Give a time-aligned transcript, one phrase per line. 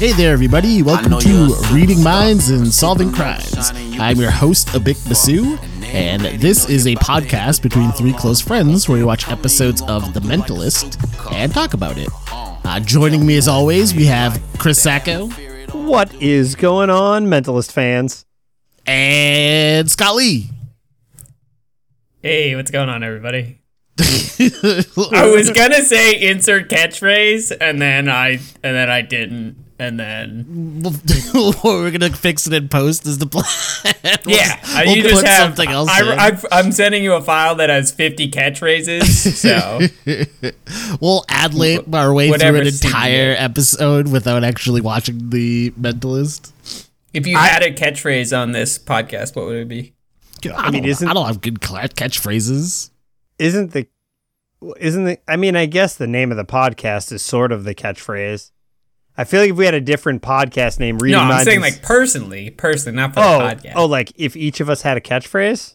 [0.00, 0.82] Hey there, everybody.
[0.82, 3.70] Welcome to Reading Minds and Solving Crimes.
[4.00, 8.96] I'm your host, Avik Basu, and this is a podcast between three close friends where
[8.96, 10.96] we watch episodes of The Mentalist
[11.34, 12.08] and talk about it.
[12.32, 15.26] Uh, joining me, as always, we have Chris Sacco
[15.72, 18.24] What is going on, Mentalist fans?
[18.86, 20.48] and Scott Lee.
[22.22, 23.60] Hey, what's going on, everybody?
[24.00, 30.82] I was gonna say insert catchphrase, and then I and then I didn't, and then
[31.64, 33.06] We're gonna fix it in post.
[33.06, 33.44] Is the plan?
[34.26, 35.88] yeah, uh, we'll you just put have something else.
[35.98, 36.06] in.
[36.06, 39.80] I, I, I'm sending you a file that has 50 catchphrases, so
[41.00, 46.86] We'll ad lib our way through an entire episode without actually watching The Mentalist.
[47.14, 49.94] if you had a catchphrase on this podcast, what would it be?
[50.54, 52.90] I, mean, isn't- I don't have good catchphrases.
[53.38, 53.86] Isn't the
[54.78, 57.74] isn't the I mean, I guess the name of the podcast is sort of the
[57.74, 58.50] catchphrase.
[59.20, 61.74] I feel like if we had a different podcast name, reading No, I'm saying is-
[61.74, 63.72] like personally, personally, not for oh the podcast.
[63.76, 65.74] oh, like if each of us had a catchphrase.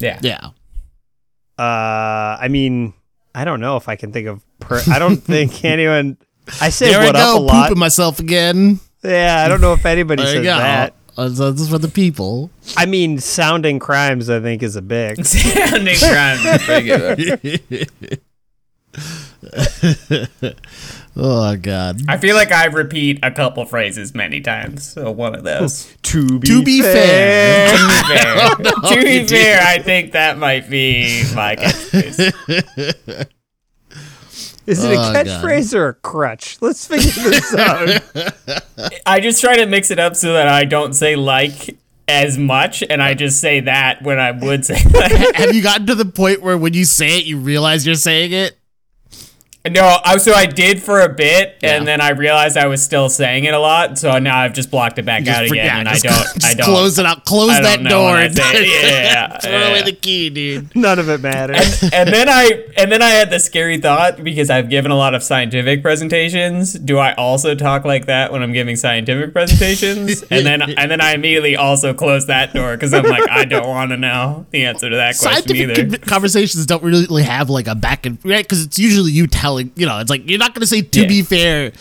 [0.00, 0.18] yeah.
[0.22, 0.50] Yeah.
[1.56, 2.94] Uh, I mean,
[3.34, 4.42] I don't know if I can think of.
[4.58, 6.16] Per- I don't think anyone.
[6.60, 7.68] I say There I what up a go, lot.
[7.68, 8.80] pooping myself again.
[9.04, 10.58] Yeah, I don't know if anybody There you says go.
[10.58, 10.94] that.
[11.16, 12.50] Uh, this is for the people.
[12.76, 14.28] I mean, sounding crimes.
[14.28, 15.24] I think is a big.
[15.26, 16.38] Sounding crime.
[21.16, 21.34] Regular.
[21.52, 22.00] Oh God.
[22.08, 25.92] I feel like I repeat a couple phrases many times, so one of those.
[26.14, 27.68] To be, To be fair.
[27.76, 28.34] to be fair,
[28.94, 33.26] to be fair, I think that might be my catchphrase.
[34.66, 35.26] is it a Oh, God.
[35.26, 36.58] catchphrase or a crutch?
[36.60, 38.00] Let's figure this out.
[39.06, 41.76] I just try to mix it up so that I don't say like
[42.06, 45.10] as much, and I just say that when I would say like.
[45.34, 48.32] have you gotten to the point where when you say it, you realize you're saying
[48.32, 48.56] it?
[49.70, 51.76] No, I, so I did for a bit, Yeah.
[51.76, 54.70] and then I realized I was still saying it a lot, so now I've just
[54.70, 56.34] blocked it back Just out again, yeah, and just, I don't.
[56.34, 56.66] just I don't.
[56.66, 57.24] close it out.
[57.24, 58.12] Close that door.
[58.12, 59.04] when I and say it.
[59.14, 60.76] Yeah, throw away the key, dude.
[60.76, 61.82] None of it matters.
[61.94, 65.14] and then I and then I had the scary thought because I've given a lot
[65.14, 66.74] of scientific presentations.
[66.74, 70.22] Do I also talk like that when I'm giving scientific presentations?
[70.30, 73.68] And then and then I immediately also close that door because I'm like I don't
[73.68, 75.98] want to know the answer to that question Scientific either.
[75.98, 79.53] conversations don't really have like a back and right because it's usually you telling.
[79.58, 81.06] You know, it's like you're not going to say to Yeah.
[81.08, 81.72] be fair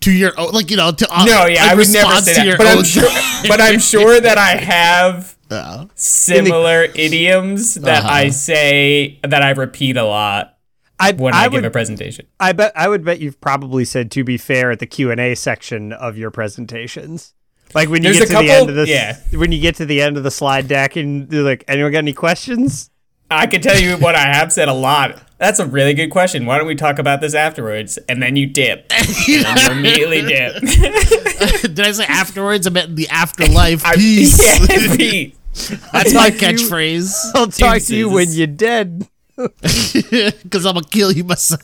[0.00, 2.34] to your own, like you know to uh, no, yeah, like, I would never say
[2.48, 2.58] that.
[2.58, 3.08] But I'm sure,
[3.48, 5.84] but I'm sure that I have Yeah.
[5.94, 8.08] similar idioms that Uh-huh.
[8.12, 10.58] I say that I repeat a lot
[11.00, 12.26] I, when I I, would give a presentation.
[12.38, 15.20] I bet I would bet you've probably said to be fair at the Q and
[15.20, 17.34] A section of your presentations.
[17.74, 19.16] Like when you There's get to a the end of the yeah.
[19.32, 21.98] when you get to the end of the slide deck and they're like, anyone got
[21.98, 22.90] any questions?
[23.36, 25.20] I can tell you what I have said a lot.
[25.38, 26.46] That's a really good question.
[26.46, 27.98] Why don't we talk about this afterwards?
[28.08, 28.86] And then you dip.
[28.92, 30.54] And you immediately dip.
[31.74, 32.66] Did I say afterwards?
[32.66, 33.84] I meant the afterlife.
[33.84, 34.40] I- Peace.
[34.42, 35.34] Yeah, peace.
[35.92, 37.12] That's my you- catchphrase.
[37.34, 39.08] I'll talk to you when you're dead.
[39.36, 41.60] Because I'm gonna kill you myself.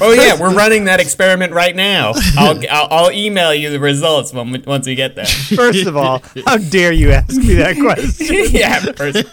[0.00, 2.12] Oh yeah, we're running that experiment right now.
[2.38, 5.26] I'll I'll, I'll email you the results when we, once we get there.
[5.26, 8.46] First of all, how dare you ask me that question?
[8.50, 9.24] yeah, first.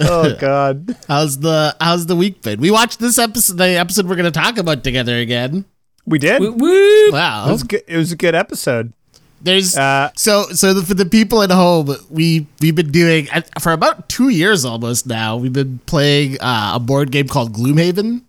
[0.00, 0.96] Oh God.
[1.06, 2.60] How's the How's the week been?
[2.60, 5.66] We watched this episode, the episode we're gonna talk about together again.
[6.06, 6.42] We did.
[6.42, 7.12] It Woo!
[7.12, 7.52] Wow.
[7.52, 7.82] was good.
[7.86, 8.94] It was a good episode.
[9.42, 13.42] There's Uh, so so the, for the people at home, we we've been doing uh,
[13.60, 15.36] for about two years almost now.
[15.36, 18.22] We've been playing uh, a board game called Gloomhaven.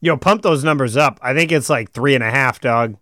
[0.00, 1.18] Yo, pump those numbers up.
[1.22, 2.96] I think it's like three and a half, dog.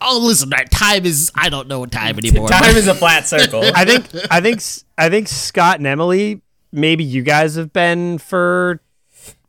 [0.00, 2.48] Oh, listen, that time is I don't know what time anymore.
[2.48, 3.62] Time is a flat circle.
[3.74, 4.62] I think I think
[4.96, 6.40] I think Scott and Emily,
[6.72, 8.80] maybe you guys have been for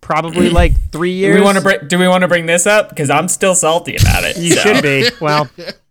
[0.01, 1.35] probably like three Do years.
[1.37, 1.87] we want to bring?
[1.87, 2.89] Do we want to bring this up?
[2.89, 4.37] Because I'm still salty about it.
[4.37, 4.61] You so.
[4.61, 5.09] should be.
[5.21, 5.49] Well,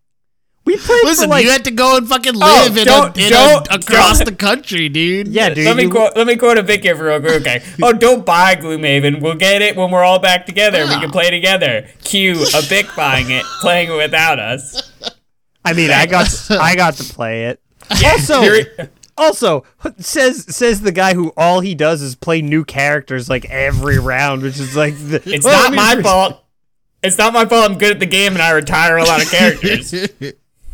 [0.64, 3.16] we played Listen, for like you had to go and fucking Oh, live in, don't-
[3.18, 5.28] in a- don't- across don't- the country, dude.
[5.28, 5.66] yeah, dude.
[5.66, 6.16] Let me quote.
[6.16, 7.40] Let me quote Avik here real quick.
[7.42, 7.62] Okay.
[7.82, 9.20] Oh, don't buy Gloomhaven.
[9.20, 10.84] We'll get it when we're all back together.
[10.84, 11.12] We can ah.
[11.12, 11.86] play together.
[12.04, 14.90] Cue Avik buying it, playing it without us.
[15.64, 17.60] I mean, I got I got to play it.
[18.04, 18.64] Also, You're-
[19.18, 19.64] also
[19.98, 24.42] says says the guy who all he does is play new characters like every round,
[24.42, 26.40] which is like the, It's well, not I mean, my for- fault.
[27.02, 27.70] It's not my fault.
[27.70, 29.92] I'm good at the game and I retire a lot of characters.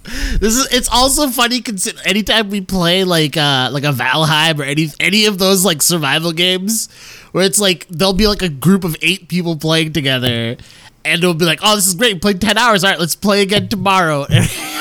[0.05, 4.63] This is it's also funny consider anytime we play like uh like a Valheim or
[4.63, 6.89] any any of those like survival games
[7.33, 10.57] where it's like there'll be like a group of eight people playing together
[11.05, 13.17] and it'll be like, Oh, this is great, we played ten hours, all right, let's
[13.17, 14.27] play again tomorrow.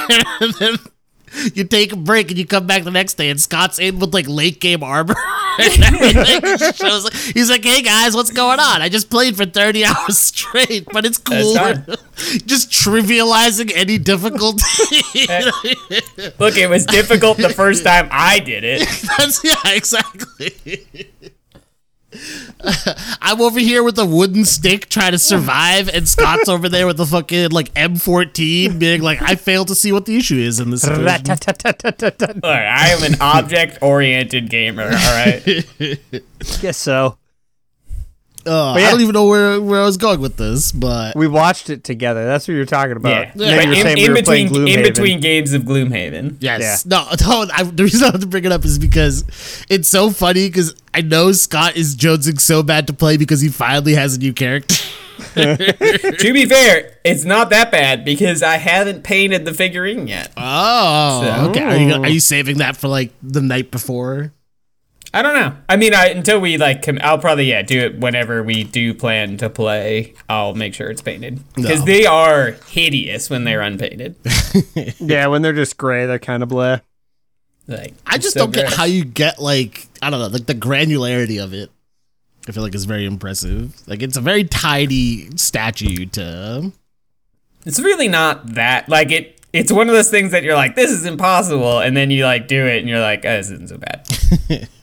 [0.09, 0.77] And then
[1.53, 4.13] you take a break and you come back the next day and Scott's in with
[4.13, 5.15] like late game armor
[5.59, 6.73] and everything.
[6.73, 8.81] Shows- He's like, hey guys, what's going on?
[8.81, 11.53] I just played for 30 hours straight, but it's cool.
[12.45, 14.63] just trivializing any difficulty.
[16.39, 18.87] Look, it was difficult the first time I did it.
[19.17, 20.95] That's, yeah, exactly.
[23.21, 26.97] I'm over here with a wooden stick trying to survive, and Scott's over there with
[26.97, 30.71] the fucking like M14, being like, "I fail to see what the issue is in
[30.71, 31.05] this." situation."
[32.35, 34.85] Look, I am an object-oriented gamer.
[34.85, 35.65] All right.
[36.61, 37.18] Guess so.
[38.49, 38.87] Uh, yeah.
[38.87, 41.83] I don't even know where, where I was going with this, but We watched it
[41.83, 42.25] together.
[42.25, 43.09] That's what you're talking about.
[43.37, 43.53] Yeah.
[43.61, 46.37] And you were in, in we between in between games of Gloomhaven.
[46.39, 47.45] yes, no, no.
[47.53, 49.23] I, the reason I have to bring it up is because
[49.69, 53.49] it's so funny because I know Scott is jonesing so bad to play because he
[53.49, 54.75] finally has a new character.
[55.35, 60.31] to be fair, it's not that bad because I haven't painted the figurine yet.
[60.37, 61.63] Oh, So- okay.
[61.63, 64.31] Are you, are you saving that for like the night before?
[65.13, 65.55] I don't know.
[65.67, 68.93] I mean, I until we like, com- I'll probably yeah do it whenever we do
[68.93, 70.13] plan to play.
[70.29, 71.85] I'll make sure it's painted because No.
[71.85, 74.15] they are hideous when they're unpainted.
[74.99, 76.79] Yeah, when they're just gray, they're kind of blah.
[77.67, 80.55] Like I just so don't get how you get like I don't know like the
[80.55, 81.69] granularity of it.
[82.47, 83.75] I feel like it's very impressive.
[83.87, 86.71] Like it's a very tidy statue to.
[87.65, 89.41] It's really not that like it.
[89.53, 92.47] It's one of those things that you're like, this is impossible, and then you like
[92.47, 94.07] do it, and you're like, oh, this isn't so bad.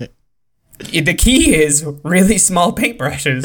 [0.90, 3.42] Yeah, the key is really small paintbrushes.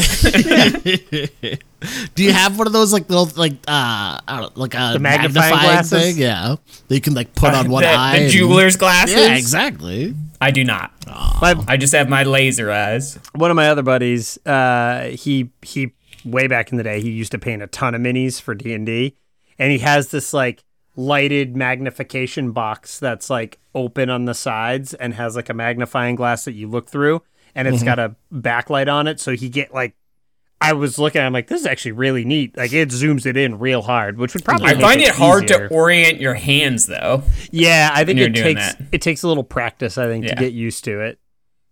[2.16, 5.00] Do you have one of those like little like uh I don't know, like a
[5.00, 6.04] magnifying magnifying, glasses?
[6.04, 6.18] thing?
[6.18, 6.56] Yeah,
[6.88, 8.18] that you can like put on one the, eye.
[8.18, 9.16] the and- jeweler's glasses.
[9.16, 10.14] Yeah, exactly.
[10.40, 10.92] I do not.
[11.08, 13.18] My, I just have my laser eyes.
[13.34, 15.94] one of my other buddies, uh, he he
[16.26, 18.74] way back in the day, he used to paint a ton of minis for D
[18.74, 19.16] and D,
[19.58, 20.64] and he has this like
[20.96, 26.46] lighted magnification box that's like open on the sides and has like a magnifying glass
[26.46, 27.22] that you look through,
[27.56, 27.86] and it's mm-hmm.
[27.86, 29.96] got a backlight on it, so he get like.
[30.64, 32.56] I was looking, I'm like, this is actually really neat.
[32.56, 35.68] Like it zooms it in real hard, which would probably I find it hard easier.
[35.68, 37.24] to orient your hands though.
[37.50, 38.82] Yeah, I think it takes that.
[38.92, 41.20] it takes a little practice, I think, to get used to it.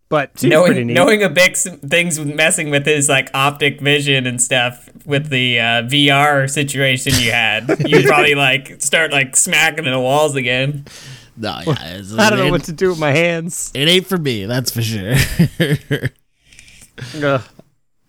[0.10, 0.94] But it seems pretty knowing neat.
[0.94, 5.60] knowing a big things with messing with his like optic vision and stuff with the
[5.60, 10.86] uh, VR situation you had, you probably like start like smacking the walls again.
[11.38, 13.72] No, yeah, it's, I don't know what to do with my hands.
[13.76, 15.14] It ain't for me, that's for sure.
[17.24, 17.42] Ugh.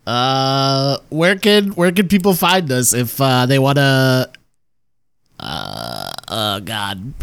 [0.07, 4.31] uh, where can where can people find us if uh, they want to?
[5.39, 7.13] Uh, oh God.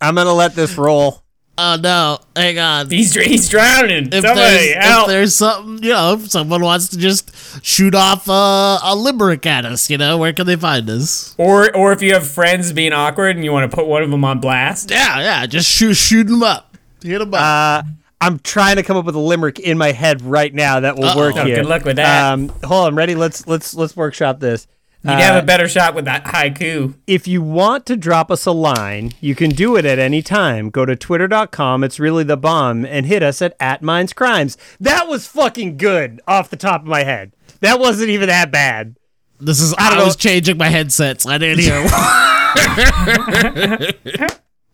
[0.00, 1.22] I'm gonna let this roll.
[1.62, 2.88] Oh no, hang on.
[2.88, 4.06] He's he's drowning.
[4.06, 5.02] if Somebody there's, help!
[5.02, 9.44] if there's something, you know, if someone wants to just shoot off uh, a limerick
[9.44, 11.34] at us, you know, where can they find us?
[11.36, 14.10] or or if you have friends being awkward and you want to put one of
[14.10, 14.90] them on blast.
[14.90, 17.84] Yeah, yeah, just shoot, shoot them up, hit them up.
[17.84, 17.88] Uh,
[18.22, 21.04] I'm trying to come up with a limerick in my head right now that will
[21.06, 21.16] Uh-oh.
[21.18, 21.56] work Oh, here.
[21.56, 22.32] good luck with that.
[22.32, 23.14] Um, hold on, ready?
[23.14, 24.66] Let's let's let's workshop this.
[25.02, 26.94] You'd Uh, have a better shot with that haiku.
[27.06, 30.68] if you want to drop us a line, you can do it at any time.
[30.68, 34.58] Go to twitter.com, it's really the bomb, and hit us at, at Minds Crimes.
[34.78, 37.32] That was fucking good off the top of my head.
[37.60, 38.96] That wasn't even that bad.
[39.40, 40.04] this is I I, don't know.
[40.04, 41.24] was changing my headsets.
[41.26, 41.80] I didn't hear.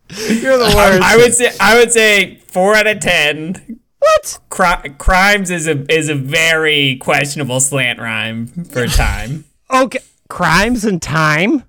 [0.09, 1.03] You're the worst.
[1.03, 3.81] I would say I would say four out of ten.
[3.99, 4.39] what?
[4.49, 9.45] Cri- crimes is a is a very questionable slant rhyme for time.
[9.69, 9.99] Okay.
[10.29, 11.65] Crimes and time?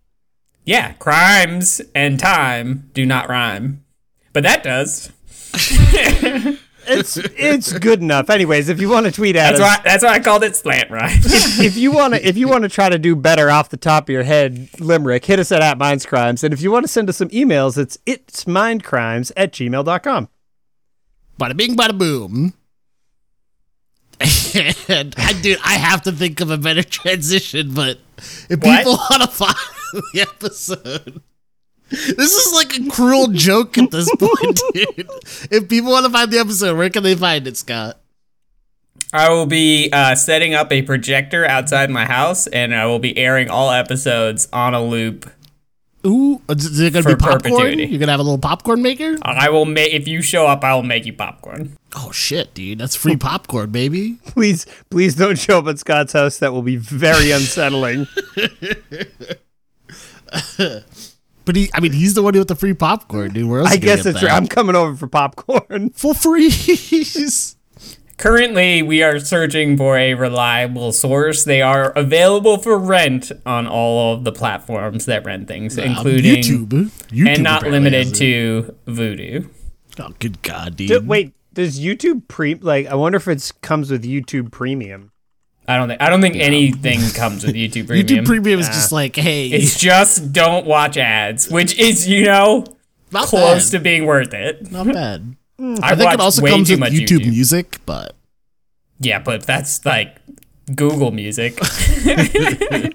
[0.65, 3.85] Yeah, crimes and time do not rhyme,
[4.33, 5.11] but that does.
[6.89, 8.29] It's it's good enough.
[8.29, 10.55] Anyways, if you want to tweet at That's us, why that's why I called it
[10.55, 11.19] slant rhyme.
[11.23, 14.05] if you want to if you want to try to do better off the top
[14.05, 17.09] of your head limerick hit us at, at mindscrimes and if you want to send
[17.09, 20.29] us some emails it's it's mindcrimes at gmail.com
[21.37, 22.53] bada bing, bada boom.
[24.89, 25.55] and I do.
[25.63, 28.77] I have to think of a better transition, but if What?
[28.77, 29.55] people want to find
[30.13, 31.21] the episode,
[31.89, 35.09] this is like a cruel joke at this point, dude.
[35.51, 37.99] If people want to find the episode, where can they find it, Scott?
[39.13, 43.17] I will be uh, setting up a projector outside my house, and I will be
[43.17, 45.31] airing all episodes on a loop.
[46.07, 47.41] Ooh, uh, is it gonna be popcorn?
[47.41, 47.85] perpetuity.
[47.85, 49.17] You're gonna have a little popcorn maker?
[49.23, 51.77] I will make if you show up, I will make you popcorn.
[51.95, 54.17] Oh shit, dude, that's free popcorn, baby.
[54.27, 58.07] please please don't show up at scott's house that will be very unsettling
[61.45, 63.49] But he, I mean, he's the one with the free popcorn, dude.
[63.49, 63.71] Where else?
[63.71, 64.35] i guess get it's true that?
[64.35, 66.49] i'm coming over for popcorn for free.
[68.17, 71.43] Currently, we are searching for a reliable source.
[71.43, 76.41] They are available for rent on all of the platforms that rent things, um, including
[76.41, 76.91] YouTube.
[77.09, 79.49] YouTube and not limited to Vudu.
[79.99, 80.87] Oh, good God, dude.
[80.87, 82.87] D- wait, does YouTube pre like?
[82.87, 85.11] I wonder if it comes with YouTube Premium.
[85.67, 88.07] I don't think I don't think anything comes with YouTube Premium.
[88.07, 92.65] YouTube Premium is just like, hey, it's just don't watch ads, which is you know
[93.11, 93.77] not close bad.
[93.77, 94.71] to being worth it.
[94.71, 95.35] Not bad.
[95.59, 98.15] I, I think it also comes with much YouTube, Music, but
[98.99, 100.17] Yeah, but that's like
[100.75, 101.57] Google Music.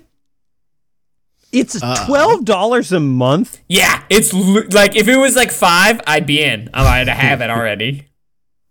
[1.52, 3.61] It's Uh, twelve dollars a month.
[3.69, 6.71] yeah, it's l- like if it was like five, I'd be in.
[6.73, 8.07] I might have it already.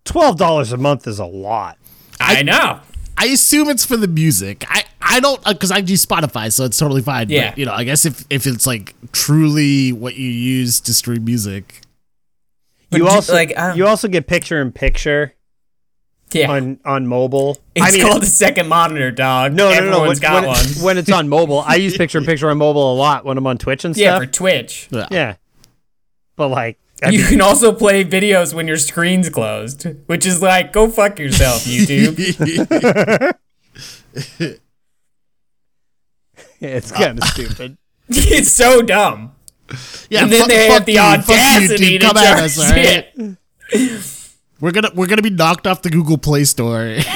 [0.03, 1.77] Twelve dollars a month is a lot.
[2.19, 2.79] I know.
[3.17, 4.65] I assume it's for the music.
[4.67, 7.29] I I don't because I do Spotify, so it's totally fine.
[7.29, 7.51] Yeah.
[7.51, 11.23] But, you know, I guess if if it's like truly what you use to stream
[11.23, 11.81] music,
[12.91, 15.33] But you also like, I don't- you also get picture in picture
[16.33, 17.57] Yeah, on on mobile.
[17.73, 19.53] it's I mean, called a second monitor, dog.
[19.53, 19.85] no, no, no, no.
[19.85, 20.65] When, Everyone's got when, one.
[20.83, 23.47] when it's on mobile, I use picture in picture on mobile a lot when I'm
[23.47, 24.23] on Twitch and yeah, stuff.
[24.23, 24.87] for Twitch.
[24.91, 25.07] yeah.
[25.11, 25.35] yeah,
[26.35, 30.41] but like, I You mean, can also play videos when your screen's closed, which is
[30.41, 32.15] like, go fuck yourself, YouTube.
[36.59, 37.77] it's kind of stupid.
[38.09, 39.33] it's so dumb.
[40.09, 42.01] Yeah, And then fu- they fuck have the you, fuck you, audacity dude.
[42.01, 43.05] to come at us, all right?
[43.15, 44.07] it.
[44.59, 46.97] We're gonna we're gonna be knocked off the Google Play Store.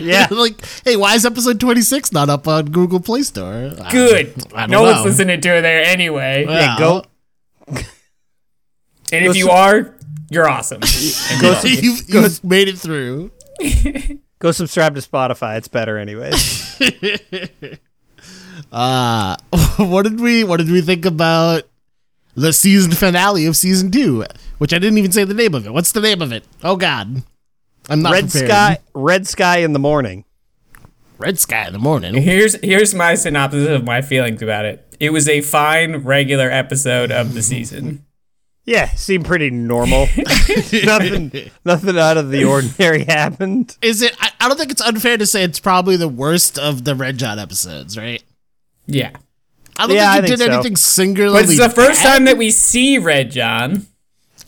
[0.00, 0.26] Yeah.
[0.30, 3.72] like, hey, why is episode twenty six not up on Google Play Store?
[3.90, 4.32] Good.
[4.54, 4.92] I don't no know.
[4.92, 6.46] one's listening to it there anyway.
[6.48, 7.04] Yeah, go
[7.68, 7.86] And
[9.26, 9.94] if you are,
[10.30, 10.80] you're awesome.
[11.40, 11.82] Go you see- are.
[11.82, 13.32] you've, you've made it through.
[14.38, 15.58] go subscribe to Spotify.
[15.58, 16.30] It's better anyway.
[18.70, 19.36] Uh
[19.76, 21.64] what did we what did we think about
[22.34, 24.24] the season finale of season two?
[24.58, 25.72] Which I didn't even say the name of it.
[25.72, 26.44] What's the name of it?
[26.62, 27.22] Oh God,
[27.88, 28.50] I'm not red prepared.
[28.50, 30.24] sky, red sky in the morning.
[31.18, 32.14] Red sky in the morning.
[32.14, 34.96] Here's here's my synopsis of my feelings about it.
[34.98, 38.04] It was a fine regular episode of the season.
[38.64, 40.06] Yeah, seemed pretty normal.
[40.84, 43.76] nothing, nothing out of the ordinary happened.
[43.82, 44.16] Is it?
[44.20, 47.18] I, I don't think it's unfair to say it's probably the worst of the Red
[47.18, 48.22] John episodes, right?
[48.86, 49.10] Yeah.
[49.76, 50.52] I don't Yeah, think it think did so.
[50.54, 51.42] anything singularly.
[51.42, 52.12] But it's the first bad.
[52.12, 53.86] time that we see Red John.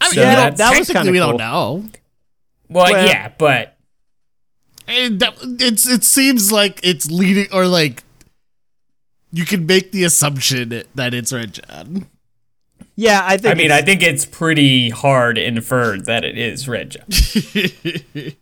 [0.01, 1.29] I mean, so we don't- that- that was technically kinda we cool.
[1.29, 1.89] don't know.
[2.69, 3.77] Well, Well- yeah, but
[4.87, 8.03] And that, it's it seems like it's leading or like
[9.33, 12.07] you can make the assumption that it's Red John.
[12.95, 13.53] Yeah, I think.
[13.53, 17.05] I mean, it's- I think it's pretty hard inferred that it is Red John.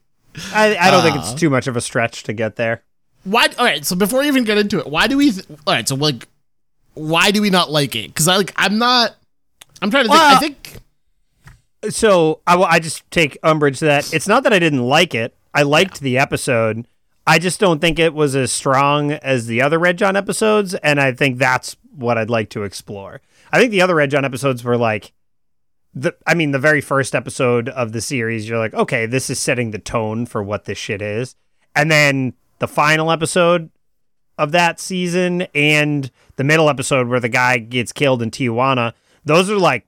[0.52, 1.20] I, I don't think Uh.
[1.20, 2.82] it's too much of a stretch to get there.
[3.24, 3.46] Why?
[3.58, 3.84] All right.
[3.86, 5.30] So before we even get into it, why do we?
[5.30, 5.86] Th- all right.
[5.88, 6.26] So like,
[6.94, 8.08] why do we not like it?
[8.08, 9.14] Because I like I'm not.
[9.80, 10.22] I'm trying to think.
[10.22, 14.12] I think So I, will- I just take umbrage that.
[14.14, 15.34] It's not that I didn't like it.
[15.54, 16.86] I liked the episode.
[17.26, 21.00] I just don't think it was as strong as the other Red John episodes, and
[21.00, 23.20] I think that's what I'd like to explore.
[23.52, 25.12] I think the other Red John episodes were like
[25.94, 29.38] the I mean the very first episode of the series you're like, "Okay, this is
[29.38, 31.36] setting the tone for what this shit is."
[31.76, 33.70] And then the final episode
[34.38, 36.10] of that season and
[36.42, 38.94] the middle episode where the guy gets killed in Tijuana,
[39.24, 39.86] those are like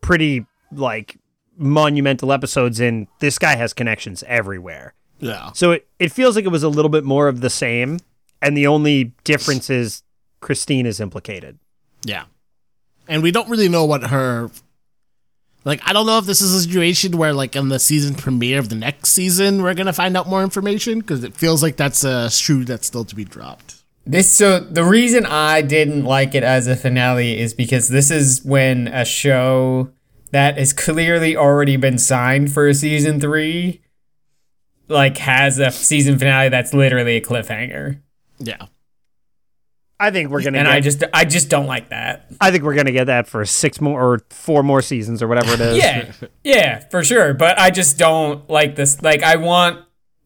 [0.00, 1.16] pretty like
[1.56, 4.92] monumental episodes and this guy has connections everywhere.
[5.20, 5.52] yeah.
[5.52, 8.00] So it, it feels like it was a little bit more of the same
[8.42, 10.02] and the only difference is
[10.40, 11.60] Christine is implicated.
[12.04, 12.24] Yeah.
[13.06, 14.50] And we don't really know what her
[15.64, 18.58] like I don't know if this is a situation where like in the season premiere
[18.58, 21.76] of the next season we're going to find out more information because it feels like
[21.76, 23.83] that's a shoe that's still to be dropped.
[24.06, 28.44] This so the reason I didn't like it as a finale is because this is
[28.44, 29.90] when a show
[30.30, 33.80] that has clearly already been signed for a season three,
[34.88, 38.00] like has a season finale that's literally a cliffhanger,
[38.38, 38.66] Yeah.
[39.98, 42.26] I think we're gonna and get, I just I just don't like that.
[42.40, 45.54] I think we're gonna get that for six more or four more seasons or whatever
[45.54, 45.78] it is.
[45.78, 46.12] Yeah,
[46.44, 47.32] yeah, for sure.
[47.32, 49.00] But I just don't like this.
[49.00, 49.84] Like I want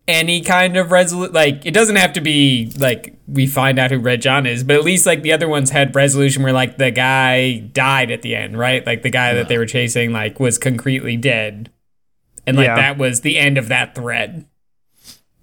[0.08, 1.32] any kind of resolution.
[1.34, 4.74] Like it doesn't have to be like we find out who Red John is, but
[4.76, 8.34] at least like the other ones had resolution where like the guy died at the
[8.34, 8.84] end, right?
[8.84, 11.70] Like the guy that they were chasing like was concretely dead,
[12.46, 12.76] and like Yeah.
[12.76, 14.46] that was the end of that thread.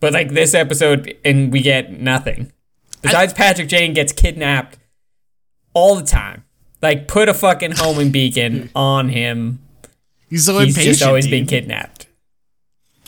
[0.01, 2.51] But like this episode, and we get nothing.
[3.01, 4.77] Besides, Patrick Jane gets kidnapped
[5.73, 6.43] all the time.
[6.81, 9.59] Like put a fucking homing beacon on him
[10.29, 10.97] He's so he's impatient.
[10.97, 11.31] just always dude.
[11.31, 11.94] being kidnapped.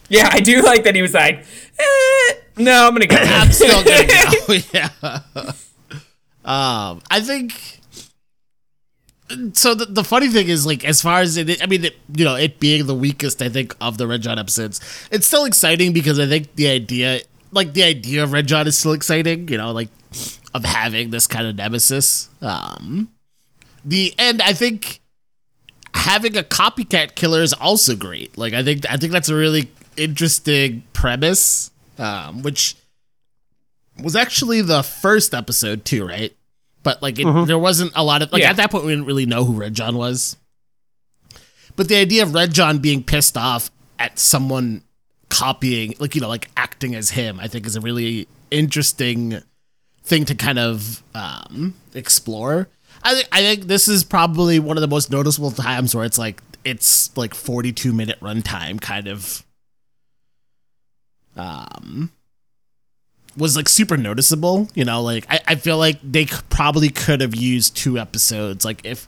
[0.09, 1.45] Yeah, I do like that he was like,
[1.79, 3.15] eh, no, I'm gonna go.
[3.19, 4.53] I'm still gonna go.
[4.73, 4.89] yeah.
[6.45, 7.77] Um, I think
[9.53, 12.23] so the, the funny thing is like as far as it i mean it, you
[12.23, 14.79] know it being the weakest i think of the red john episodes
[15.11, 17.19] it's still exciting because i think the idea
[17.51, 19.89] like the idea of red john is still exciting you know like
[20.53, 23.09] of having this kind of nemesis um
[23.83, 25.01] the and i think
[25.93, 29.69] having a copycat killer is also great like i think i think that's a really
[29.97, 32.75] interesting premise um which
[34.01, 36.35] was actually the first episode too right
[36.83, 38.51] but like it, there wasn't a lot of like Yeah.
[38.51, 40.37] at that point we didn't really know who Red John was.
[41.75, 44.83] But the idea of Red John being pissed off at someone
[45.29, 49.41] copying, like you know, like acting as him, I think is a really interesting
[50.03, 52.69] thing to kind of um, explore.
[53.03, 56.17] I think I think this is probably one of the most noticeable times where it's
[56.17, 59.43] like it's like forty two minute runtime kind of
[61.37, 62.11] um
[63.37, 64.67] was like super noticeable.
[64.73, 68.81] You know, like I, I feel like they probably could have used two episodes, like
[68.83, 69.07] if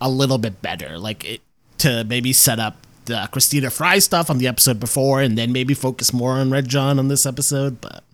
[0.00, 1.40] a little bit better, like it
[1.78, 5.74] to maybe set up the Christina Fry stuff on the episode before, and then maybe
[5.74, 7.80] focus more on Red John on this episode.
[7.80, 8.04] But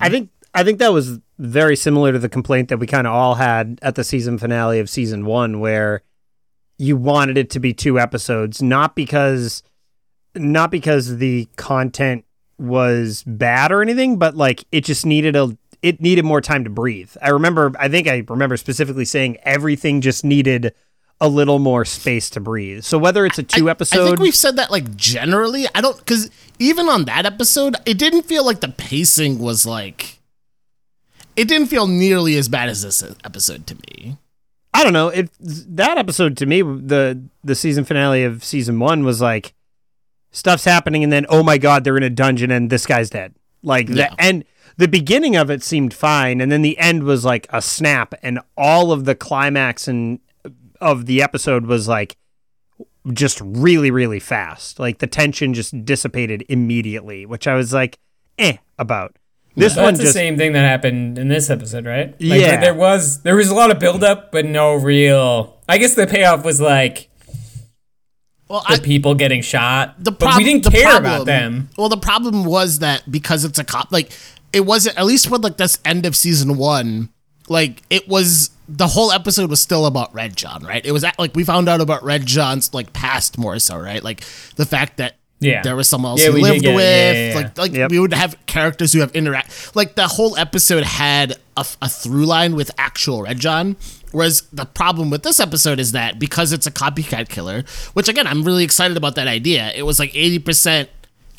[0.00, 3.12] I think I think that was very similar to the complaint that we kind of
[3.12, 6.02] all had at the season finale of season one, where
[6.78, 9.62] you wanted it to be two episodes, not because
[10.34, 12.24] not because the content
[12.58, 16.70] was bad or anything, but like it just needed a it needed more time to
[16.70, 17.14] breathe.
[17.22, 20.74] I remember I think I remember specifically saying everything just needed
[21.20, 22.84] a little more space to breathe.
[22.84, 25.66] So whether it's a two I episode I think we've said that like generally.
[25.74, 30.20] I don't because even on that episode, it didn't feel like the pacing was like.
[31.36, 34.16] It didn't feel nearly as bad as this episode to me.
[34.72, 35.08] I don't know.
[35.08, 39.54] It that episode to me, the the season finale of season one was like
[40.30, 43.34] stuff's happening, and then oh my god, they're in a dungeon and this guy's dead.
[43.62, 44.10] Like Yeah.
[44.10, 44.44] the and
[44.78, 48.40] the beginning of it seemed fine, and then the end was like a snap, and
[48.56, 50.20] all of the climax and
[50.80, 52.16] of the episode was like
[53.12, 54.78] just really really fast.
[54.78, 57.98] Like the tension just dissipated immediately, which I was like,
[58.38, 59.16] eh about.
[59.58, 62.10] This That's one the just same thing that happened in this episode, right?
[62.20, 62.60] Like, Yeah.
[62.60, 65.56] There was there was a lot of buildup, but no real.
[65.66, 67.08] I guess the payoff was like
[68.48, 71.26] Well, the I, people getting shot, the but problem, we didn't the care problem- about
[71.26, 71.68] them.
[71.76, 74.12] Well, the problem was that because it's a cop, like
[74.52, 77.08] it wasn't at least with like this end of season one,
[77.48, 80.84] like it was the whole episode was still about Red John, right?
[80.84, 84.02] It was at, like we found out about Red John's like past more so, right?
[84.02, 84.20] Like
[84.56, 85.62] the fact that Yeah.
[85.62, 87.34] there was someone else Yeah, he we lived with, Yeah, yeah, yeah.
[87.34, 87.90] like like Yep.
[87.90, 89.76] we would have characters who have interact.
[89.76, 93.76] Like the whole episode had a through line with actual Red John.
[94.12, 98.26] Whereas the problem with this episode is that because it's a copycat killer, which again
[98.26, 99.72] I'm really excited about that idea.
[99.74, 100.88] It was like eighty percent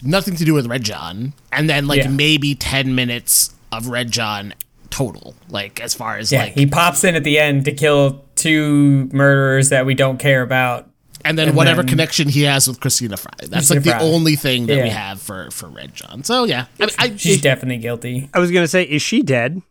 [0.03, 2.10] nothing to do with Red John, and then like Yeah.
[2.10, 4.53] maybe ten minutes of Red John
[4.91, 5.33] total.
[5.49, 9.10] Like as far as Yeah, like, he pops in at the end to kill two
[9.12, 10.88] murderers that we don't care about.
[11.28, 13.32] And then and whatever then- connection he has with Christina Fry.
[13.48, 14.02] That's like the Fry.
[14.02, 16.24] only thing that we have for for Red John.
[16.24, 18.30] So yeah, I, mean, I She's definitely guilty.
[18.34, 19.62] I was gonna say, is she dead?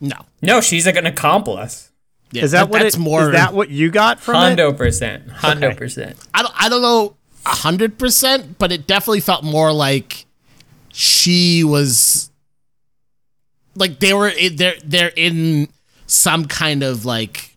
[0.00, 0.16] no.
[0.42, 1.90] No, she's like an accomplice.
[2.32, 3.26] Yeah, Is that, what that's it, more?
[3.26, 4.38] Is that what you got from it?
[4.38, 5.28] Hondo percent.
[5.28, 5.76] Hondo Okay.
[5.76, 6.16] percent.
[6.32, 10.26] I don't, I don't know a hundred percent, but it definitely felt more like
[10.92, 12.30] she was
[13.74, 15.68] like they were they're they're in
[16.06, 17.49] some kind of like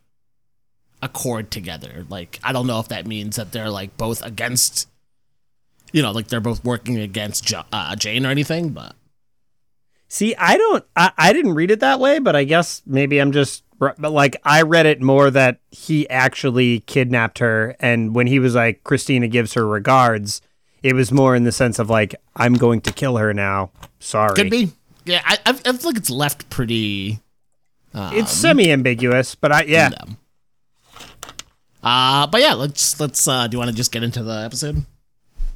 [1.03, 2.05] accord together.
[2.09, 4.89] Like I don't know if that means that they're like both against,
[5.91, 8.69] you know, like they're both working against jo- uh, Jane or anything.
[8.69, 8.95] But
[10.13, 10.85] See, I don't.
[10.95, 13.63] I, I didn't read it that way, but I guess maybe I'm just.
[13.79, 18.53] But like, I read it more that he actually kidnapped her, and when he was
[18.53, 20.39] like, "Christina gives her regards,"
[20.83, 24.35] it was more in the sense of like, "I'm going to kill her now." Sorry,
[24.35, 24.71] could be.
[25.03, 27.19] Yeah, I, I feel like it's left pretty.
[27.95, 29.89] It's semi ambiguous, but I yeah.
[29.89, 30.15] No.
[31.83, 33.27] Uh, but yeah, let's let's.
[33.27, 34.85] uh Do you want to just get into the episode?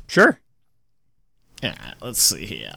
[0.07, 0.39] Sure.
[1.63, 2.71] Yeah, let's see here.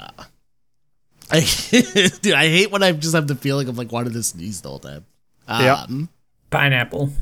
[1.30, 1.40] I,
[2.22, 4.68] dude, I hate when I just have the feeling of like wanting to sneeze the
[4.68, 5.04] whole time.
[5.48, 5.78] Yep.
[5.78, 6.08] Um,
[6.50, 7.12] Pineapple.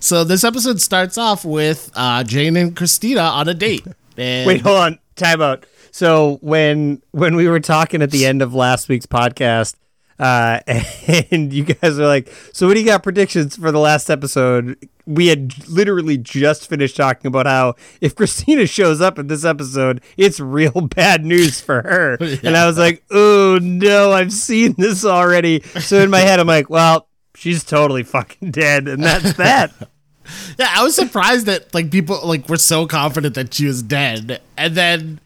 [0.00, 3.86] So this episode starts off with uh, Jane and Christina on a date.
[4.16, 4.98] And Wait, hold on.
[5.14, 5.64] Time out.
[5.92, 9.76] So when when we were talking at the end of last week's podcast,
[10.18, 10.60] uh,
[11.30, 14.76] and you guys are like, "So what do you got predictions for the last episode?"
[15.06, 20.02] We had literally just finished talking about how if Christina shows up in this episode,
[20.16, 22.18] it's real bad news for her.
[22.42, 26.46] And I was like, "Oh no, I've seen this already." So in my head, I'm
[26.46, 29.72] like, "Well." She's totally fucking dead, and that's that.
[30.58, 34.40] yeah, I was surprised that like people like were so confident that she was dead,
[34.56, 35.20] and then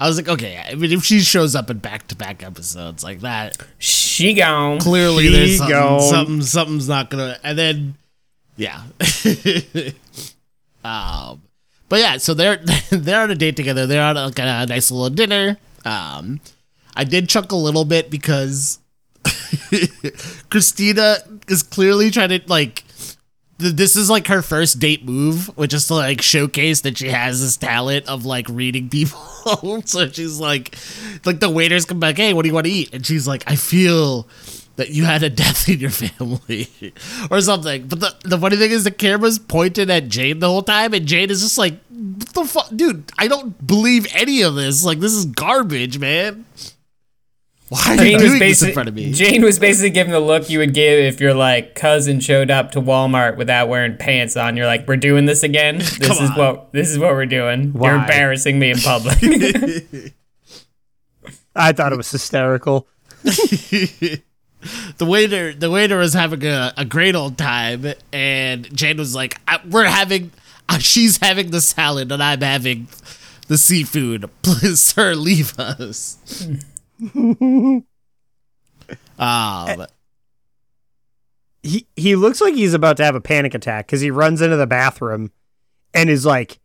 [0.00, 3.04] I was like, okay, I mean, if she shows up in back to back episodes
[3.04, 4.78] like that, She gone.
[4.80, 6.00] clearly She there's something, gone.
[6.00, 7.94] something something's not gonna and then
[8.56, 8.82] Yeah.
[10.84, 11.42] um,
[11.88, 12.56] but yeah, so they're
[12.90, 13.86] they're on a date together.
[13.86, 15.56] They're on a, like a nice little dinner.
[15.84, 16.40] Um,
[16.96, 18.78] I did chuck a little bit because
[20.50, 22.84] Christina is clearly trying to like.
[23.58, 27.08] Th- This is like her first date move, which is to like showcase that she
[27.08, 29.82] has this talent of like reading people.
[29.84, 30.76] so she's like,
[31.24, 32.92] like the waiters come back, hey, what do you want to eat?
[32.94, 34.28] And she's like, I feel
[34.76, 36.68] that you had a death in your family
[37.32, 37.88] or something.
[37.88, 41.04] But the, the funny thing is the camera's pointed at Jane the whole time and
[41.06, 42.68] Jane is just like, what the fuck?
[42.76, 44.84] Dude, I don't believe any of this.
[44.84, 46.44] Like, this is garbage, man.
[47.68, 49.12] Why are you Jane was, doing this in front of me?
[49.12, 52.72] Jane was basically giving the look you would give if your like cousin showed up
[52.72, 54.56] to Walmart without wearing pants on.
[54.56, 55.76] You're like, "We're doing this again.
[55.98, 56.38] This Come is on.
[56.38, 57.72] what this is what we're doing.
[57.72, 57.88] Why?
[57.90, 59.18] You're embarrassing me in public."
[61.54, 62.86] I thought it was hysterical.
[63.22, 69.40] the waiter the waiter was having a, a great old time and jane was like
[69.46, 70.32] I, we're having
[70.68, 72.88] uh, she's having the salad and i'm having
[73.46, 76.16] the seafood please sir leave us
[79.18, 79.86] um
[81.62, 84.56] he he looks like he's about to have a panic attack because he runs into
[84.56, 85.30] the bathroom
[85.94, 86.58] and is like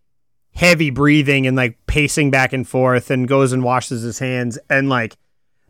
[0.54, 4.90] heavy breathing and like pacing back and forth and goes and washes his hands and
[4.90, 5.18] like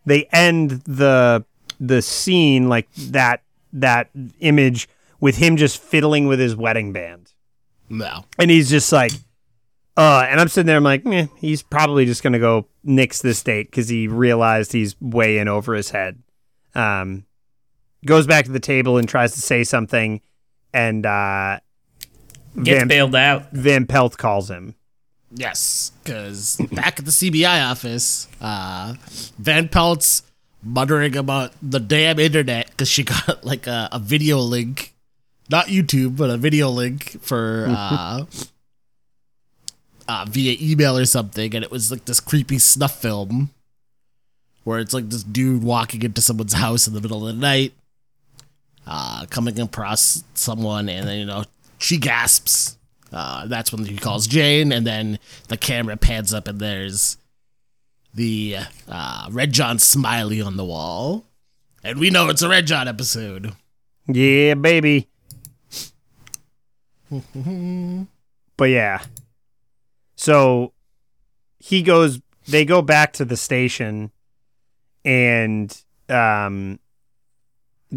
[0.05, 1.43] they end the
[1.79, 4.87] the scene like that that image
[5.19, 7.33] with him just fiddling with his wedding band.
[7.89, 9.11] No and he's just like
[9.97, 13.41] uh and i'm sitting there i'm like eh, he's probably just gonna go nix this
[13.43, 16.21] date because he realized he's way in over his head
[16.75, 17.25] um
[18.05, 20.21] goes back to the table and tries to say something
[20.73, 21.59] and uh
[22.55, 23.51] Gets Van, bailed out.
[23.51, 24.75] Van Pelt calls him
[25.35, 28.93] yes because back at the cbi office uh
[29.39, 30.21] van pelt's
[30.61, 34.93] muttering about the damn internet because she got like a, a video link
[35.49, 38.25] not youtube but a video link for uh
[40.07, 43.51] uh, via email or something, and it was like this creepy snuff film
[44.63, 47.73] where it's like this dude walking into someone's house in the middle of the night,
[48.87, 51.43] uh, coming across someone, and then you know
[51.77, 52.77] she gasps.
[53.11, 57.17] Uh, that's when he calls Jane, and then the camera pans up, and there's
[58.13, 58.57] the
[58.89, 61.23] uh, Red John smiley on the wall,
[61.83, 63.53] and we know it's a Red John episode.
[64.07, 65.07] yeah baby
[68.57, 69.01] but yeah
[70.23, 70.71] so
[71.59, 74.09] he goes they go back to the station
[75.03, 76.79] and um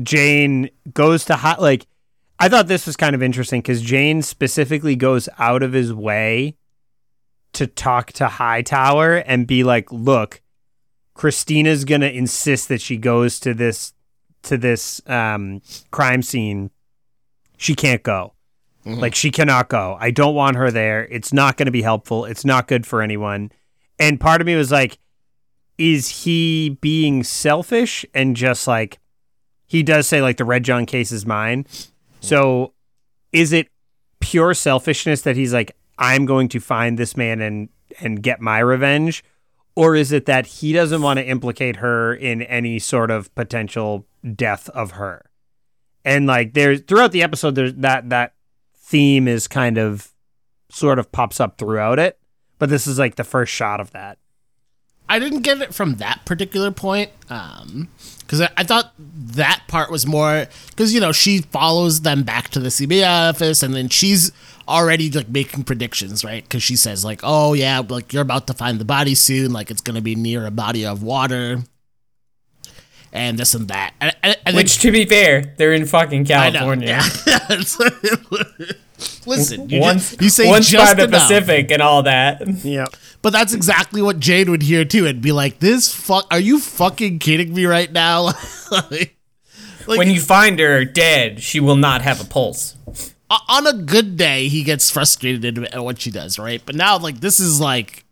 [0.02, 1.86] Jane goes to hot like
[2.40, 6.56] I thought this was kind of interesting because Jane specifically goes out of his way
[7.52, 10.42] to talk to Hightower and be like, look,
[11.14, 13.94] Christina's gonna insist that she goes to this
[14.42, 15.62] to this um
[15.92, 16.72] crime scene.
[17.56, 18.35] She can't go.
[18.86, 19.00] Mm-hmm.
[19.00, 19.96] Like she cannot go.
[19.98, 21.06] I don't want her there.
[21.06, 22.24] It's not going to be helpful.
[22.24, 23.50] It's not good for anyone.
[23.98, 24.98] And part of me was like,
[25.76, 28.98] is he being selfish and just like
[29.66, 31.66] he does say like the Red John case is mine.
[32.20, 32.72] So
[33.32, 33.68] is it
[34.20, 37.68] pure selfishness that he's like, I'm going to find this man and
[38.00, 39.24] and get my revenge?
[39.74, 44.06] Or is it that he doesn't want to implicate her in any sort of potential
[44.34, 45.28] death of her?
[46.04, 48.35] And like there's throughout the episode there's that that
[48.86, 50.12] theme is kind of
[50.70, 52.18] sort of pops up throughout it.
[52.58, 54.18] But this is like the first shot of that.
[55.08, 57.88] I didn't get it from that particular point, um,
[58.20, 62.48] because I, I thought that part was more because you know she follows them back
[62.50, 64.32] to the CBI office, and then she's
[64.66, 66.42] already like making predictions, right?
[66.42, 69.70] Because she says like, "Oh yeah, like you're about to find the body soon, like
[69.70, 71.62] it's gonna be near a body of water."
[73.12, 76.26] And this and that, and, and, and then- Which, to be fair, they're in fucking
[76.26, 77.00] California.
[77.26, 77.48] yeah.
[79.26, 81.22] Listen, you, Once, just, you say once by just the enough.
[81.22, 82.42] Pacific and all that.
[82.64, 82.86] Yeah.
[83.22, 86.58] But that's exactly what Jane would hear too, and be like, "This fuck, are you
[86.60, 88.22] fucking kidding me right now?"
[88.70, 89.16] like,
[89.86, 92.76] like, When you find her dead, she will not have a pulse.
[93.48, 96.62] on a good day, he gets frustrated at what she does, right?
[96.64, 98.04] But now, like, this is like,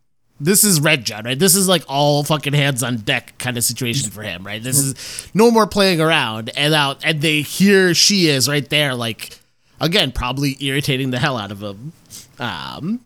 [0.44, 1.38] this is Red John, right?
[1.38, 4.62] This is like all fucking hands on deck kind of situation for him, right?
[4.62, 8.94] This is no more playing around, and out and they here she is right there,
[8.94, 9.38] like,
[9.80, 11.92] again, probably irritating the hell out of him.
[12.38, 13.00] Um,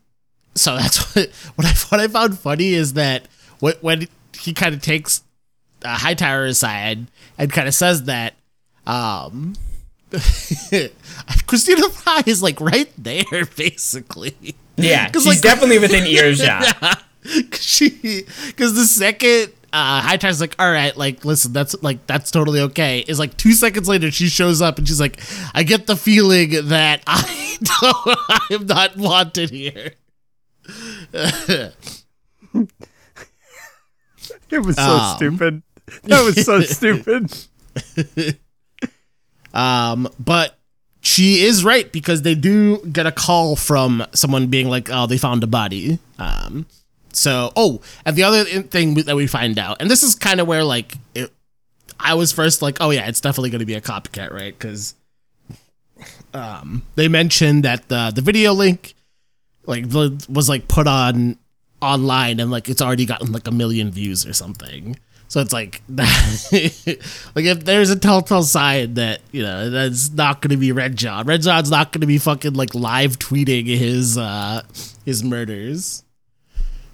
[0.55, 3.29] so that's what what I what I found funny is that
[3.61, 5.23] when when he kind of takes
[5.85, 7.07] uh, Hightower aside
[7.39, 8.35] and kind of says that,
[8.87, 9.55] um,
[11.47, 13.25] Christina Fry is like right there,
[13.57, 14.57] basically.
[14.77, 17.03] Yeah, 'Cause, she's like- definitely within earshot.
[17.51, 22.31] Cause she, because the second uh, Hightower's like, all right, like, listen, that's like, that's
[22.31, 23.05] totally okay.
[23.07, 25.19] Is like two seconds later, she shows up and she's like,
[25.55, 29.93] I get the feeling that I don't, I am not wanted here.
[34.51, 35.17] It was so Um.
[35.17, 35.63] stupid.
[36.05, 37.31] That was so stupid.
[39.55, 40.59] Um, but
[41.01, 45.19] she is right because they do get a call from someone being like, "Oh, they
[45.19, 46.67] found a body." Um,
[47.19, 50.47] so oh, and the other thing that we find out, and this is kind of
[50.47, 51.33] where like it,
[51.99, 54.95] I was first like, "Oh yeah, it's definitely going to be a copycat, right?" Because
[56.35, 58.95] um, they mentioned that the the video link
[59.67, 61.37] like was like put on
[61.81, 64.97] online and like it's already gotten like a million views or something.
[65.29, 70.51] So it's like like if there's a telltale sign that you know that's not going
[70.51, 71.27] to be Red John.
[71.27, 74.63] Red John's not going to be fucking like live tweeting his uh
[75.05, 76.03] his murders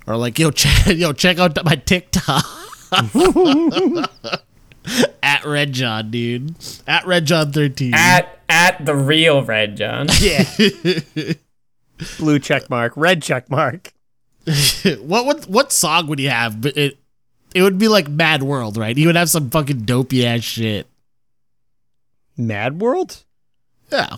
[0.07, 2.45] or like yo check yo check out my TikTok
[5.23, 6.55] at Red John, dude.
[6.87, 7.95] At Red John thirteen.
[7.95, 10.07] At at the real Red John.
[10.21, 10.45] Yeah.
[12.19, 13.93] Blue check mark, red check mark.
[15.01, 16.61] what what what song would he have?
[16.61, 16.99] But it
[17.55, 18.97] it would be like Mad World, right?
[18.97, 20.87] He would have some fucking dopey ass shit.
[22.37, 23.23] Mad World?
[23.93, 24.17] Yeah,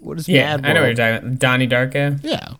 [0.00, 0.64] What is Yeah, Mad World?
[0.64, 1.38] I know what you're talking about.
[1.38, 2.20] Donnie Darko.
[2.22, 2.54] yeah.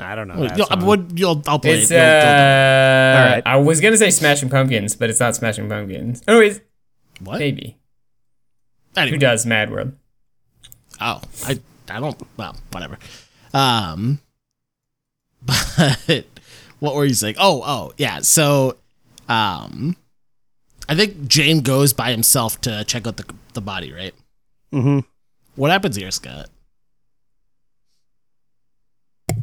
[0.00, 0.34] I don't know.
[0.36, 0.84] You'll- that you'll- song.
[0.86, 1.94] what- you'll- I'll play It's it.
[1.94, 3.42] You'll- you'll- uh, Alright.
[3.46, 6.22] I was gonna say Smashing Pumpkins, but it's not Smashing Pumpkins.
[6.26, 6.60] Anyways,
[7.20, 7.38] what?
[7.38, 7.76] maybe.
[8.96, 9.12] Anyway.
[9.12, 9.92] Who does Mad World?
[11.00, 11.58] Oh, I
[11.88, 12.20] I don't.
[12.36, 12.98] Well, whatever.
[13.54, 14.20] Um,
[15.42, 16.24] but
[16.78, 17.36] what were you saying?
[17.38, 18.20] Oh, oh, yeah.
[18.20, 18.76] So,
[19.28, 19.96] um,
[20.88, 24.14] I think Jane goes by himself to check out the the body, right?
[24.72, 25.00] Mm-hmm.
[25.56, 26.48] What happens here, Scott?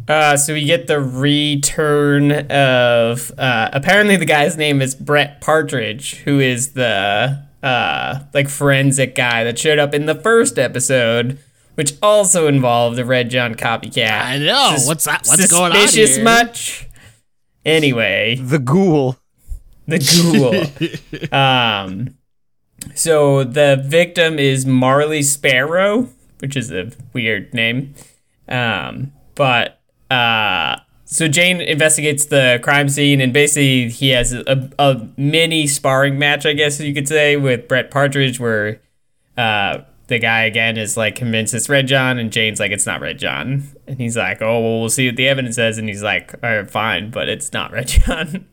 [0.08, 6.16] Uh, so we get the return of uh, apparently the guy's name is Brett Partridge,
[6.24, 11.38] who is the uh, like forensic guy that showed up in the first episode,
[11.76, 14.22] which also involved the Red John copycat.
[14.22, 14.72] I know.
[14.78, 15.26] Sus- what's that?
[15.28, 16.24] What's going on Suspicious here?
[16.24, 16.88] much?
[17.66, 19.18] Anyway, The Ghoul.
[19.88, 20.00] the
[21.32, 21.38] ghoul.
[21.38, 22.16] um,
[22.96, 27.94] so the victim is Marley Sparrow, which is a weird name.
[28.48, 29.77] Um, but
[30.10, 36.20] uh, so Jane investigates the crime scene, and basically he has a, a mini sparring
[36.20, 38.82] match, I guess you could say, with Brett Partridge, where
[39.38, 43.00] uh, the guy again is like convinced it's Red John, and Jane's like it's not
[43.00, 46.04] Red John, and he's like, oh well, we'll see what the evidence says, and he's
[46.04, 48.46] like, all right, fine, but it's not Red John.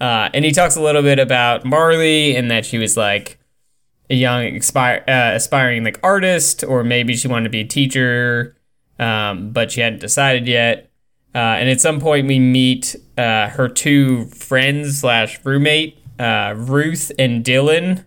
[0.00, 3.38] Uh, and he talks a little bit about Marley and that she was like
[4.10, 8.56] a young uh, aspiring like artist, or maybe she wanted to be a teacher,
[8.98, 10.90] um, but she hadn't decided yet.
[11.34, 17.10] Uh, and at some point, we meet uh, her two friends slash roommate, uh, Ruth
[17.18, 18.04] and Dylan,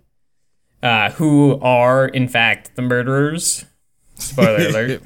[0.81, 3.65] uh, who are in fact the murderers.
[4.15, 5.01] Spoiler alert.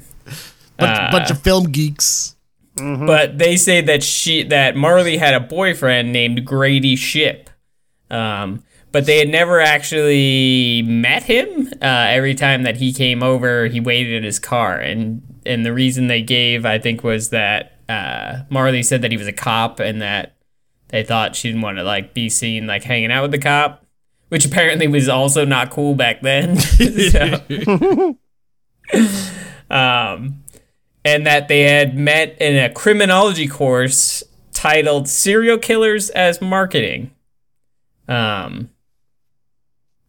[0.78, 2.36] Bunch, Uh, bunch of film geeks.
[2.76, 7.50] But they say that she that Marley had a boyfriend named Grady Ship.
[8.10, 8.62] Um,
[8.92, 11.68] but they had never actually met him.
[11.80, 15.72] Uh, every time that he came over, he waited in his car, and and the
[15.72, 19.80] reason they gave, I think, was that uh, Marley said that he was a cop,
[19.80, 20.36] and that
[20.88, 23.84] they thought she didn't want to like be seen like hanging out with the cop,
[24.28, 26.58] which apparently was also not cool back then.
[29.72, 30.44] Um,
[31.02, 37.10] and that they had met in a criminology course titled "Serial Killers as Marketing."
[38.06, 38.68] Um,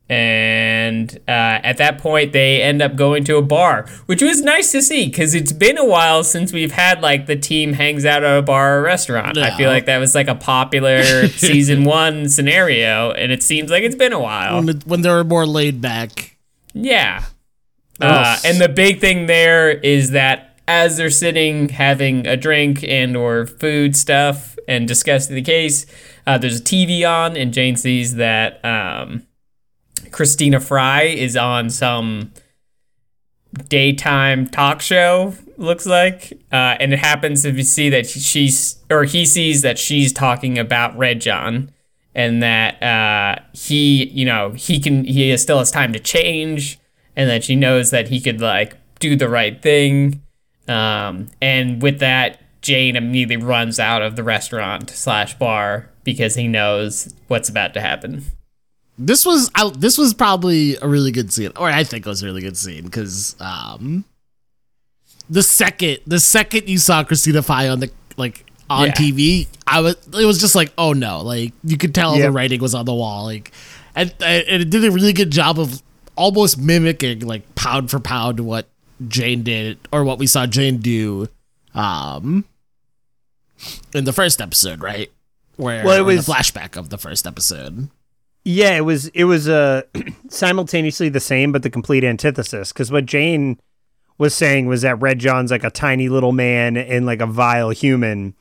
[0.09, 4.71] and uh, at that point, they end up going to a bar, which was nice
[4.73, 8.23] to see because it's been a while since we've had like the team hangs out
[8.23, 9.37] at a bar or restaurant.
[9.37, 13.83] I feel like that was like a popular season one scenario, and it seems like
[13.83, 14.63] it's been a while.
[14.63, 16.37] When, when they were more laid back.
[16.73, 17.23] Yeah.
[18.01, 23.15] Uh, and the big thing there is that as they're sitting having a drink and
[23.15, 25.85] or food stuff and discussing the case,
[26.25, 29.25] uh, there's a TV on and Jane sees that um,
[30.11, 32.31] Christina Fry is on some
[33.69, 36.33] daytime talk show looks like.
[36.51, 40.97] Uh, and it happens to see that she's or he sees that she's talking about
[40.97, 41.71] red john
[42.15, 46.79] and that uh, he you know he can he still has time to change
[47.15, 50.21] and that she knows that he could like do the right thing.
[50.67, 56.47] Um, and with that jane immediately runs out of the restaurant slash bar because he
[56.47, 58.23] knows what's about to happen
[58.97, 62.21] This was I, this was probably a really good scene, or I think it was
[62.21, 64.05] a really good scene because um,
[65.29, 68.93] the second the second you saw Christina Fry on the like on Yeah.
[68.93, 72.61] TV, I was it was just like oh no, like you could tell the writing
[72.61, 73.51] was on the wall, like
[73.95, 75.81] and and it did a really good job of
[76.15, 78.67] almost mimicking like pound for pound what
[79.07, 81.27] Jane did or what we saw Jane do,
[81.73, 82.45] um,
[83.93, 85.11] in the first episode, right?
[85.55, 87.89] Where Well, it or the was- flashback of the first episode.
[88.45, 89.83] Yeah, it was it was uh,
[90.29, 92.73] simultaneously the same but the complete antithesis.
[92.73, 93.59] Because what Jane
[94.17, 97.69] was saying was that Red John's like a tiny little man and like a vile
[97.69, 98.35] human,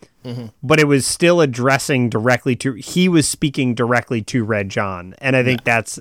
[0.62, 2.74] but it was still addressing directly to.
[2.74, 6.00] He was speaking directly to Red John, and I think that's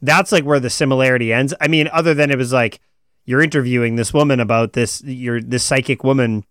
[0.00, 1.54] that's like where the similarity ends.
[1.60, 2.80] I mean, other than it was like
[3.24, 6.44] you're interviewing this woman about this, you're this psychic woman,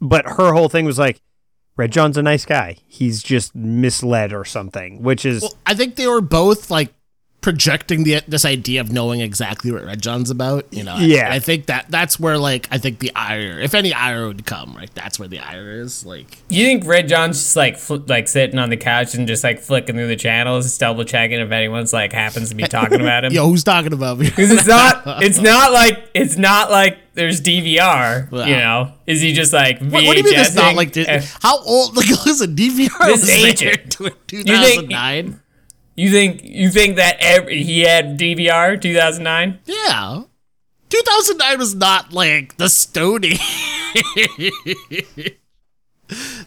[0.00, 1.20] but her whole thing was like.
[1.78, 2.76] Red John's a nice guy.
[2.88, 6.92] He's just misled or something, which is Well, I think they were both like
[7.40, 10.66] projecting the this idea of knowing exactly what Red John's about.
[10.72, 11.32] You know, Yeah.
[11.32, 14.74] I, think that that's where like I think the ire, if any ire would come,
[14.74, 14.90] right?
[14.94, 16.04] That's where the ire is.
[16.04, 19.44] Like, You think Red John's just like fl- like sitting on the couch and just
[19.44, 23.00] like flicking through the channels, just double checking if anyone's like happens to be talking
[23.00, 23.32] about him?
[23.38, 24.28] yo, who's talking about me?
[24.28, 28.30] Because it's not, it's not like it's not like there's DVR.
[28.32, 29.92] You know, is he just like VHS?
[29.92, 30.94] What, what do you mean it's not like?
[31.42, 31.96] How old?
[31.96, 34.00] Like, listen, DVR This was there ancient.
[34.00, 35.40] in 2009.
[35.98, 39.58] You think you think that every, he had DVR 2009?
[39.66, 40.22] Yeah.
[40.90, 43.32] 2009 was not like the Stony.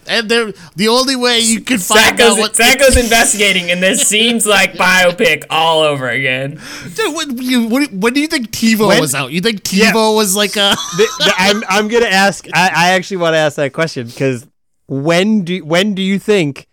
[0.08, 4.08] and there, the only way you could find out Sacco's, what Sacco's investigating, and this
[4.08, 6.58] seems like biopic all over again.
[6.94, 9.32] Dude, when, you, when, when do you think TiVo When- was out?
[9.32, 9.92] You think Yeah.
[9.92, 10.74] TiVo was like a?
[10.96, 12.46] the, the, I'm I'm gonna ask.
[12.54, 14.46] I, I actually want to ask that question because
[14.88, 16.68] when do when do you think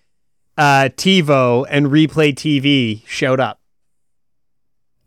[0.59, 3.59] uh, TiVo and Replay TV showed up?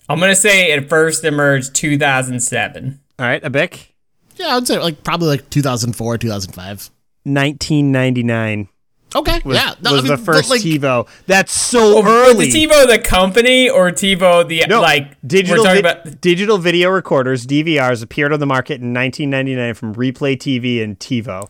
[0.09, 3.01] I'm gonna say it first emerged 2007.
[3.19, 3.89] All right, a Avik,
[4.37, 6.91] yeah, I'd say like probably like 2004, 2005.
[7.25, 8.69] 1999
[9.15, 11.07] Okay, was, yeah, no, was I mean, the first like, TiVo.
[11.27, 12.49] That's so Was early.
[12.49, 16.89] it TiVo the company or TiVo the no, like digital We're vi- about digital video
[16.89, 21.49] recorders (DVRs) appeared on the market in 1999 from Replay TV and TiVo.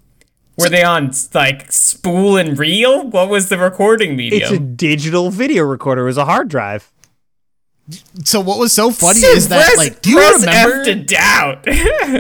[0.58, 3.04] Were they on like spool and reel?
[3.08, 4.42] What was the recording medium?
[4.42, 6.02] It's a digital video recorder.
[6.02, 6.90] It was a hard drive.
[8.24, 10.80] So what was so funny is that Press- like, do you remember?
[10.80, 11.66] F to doubt?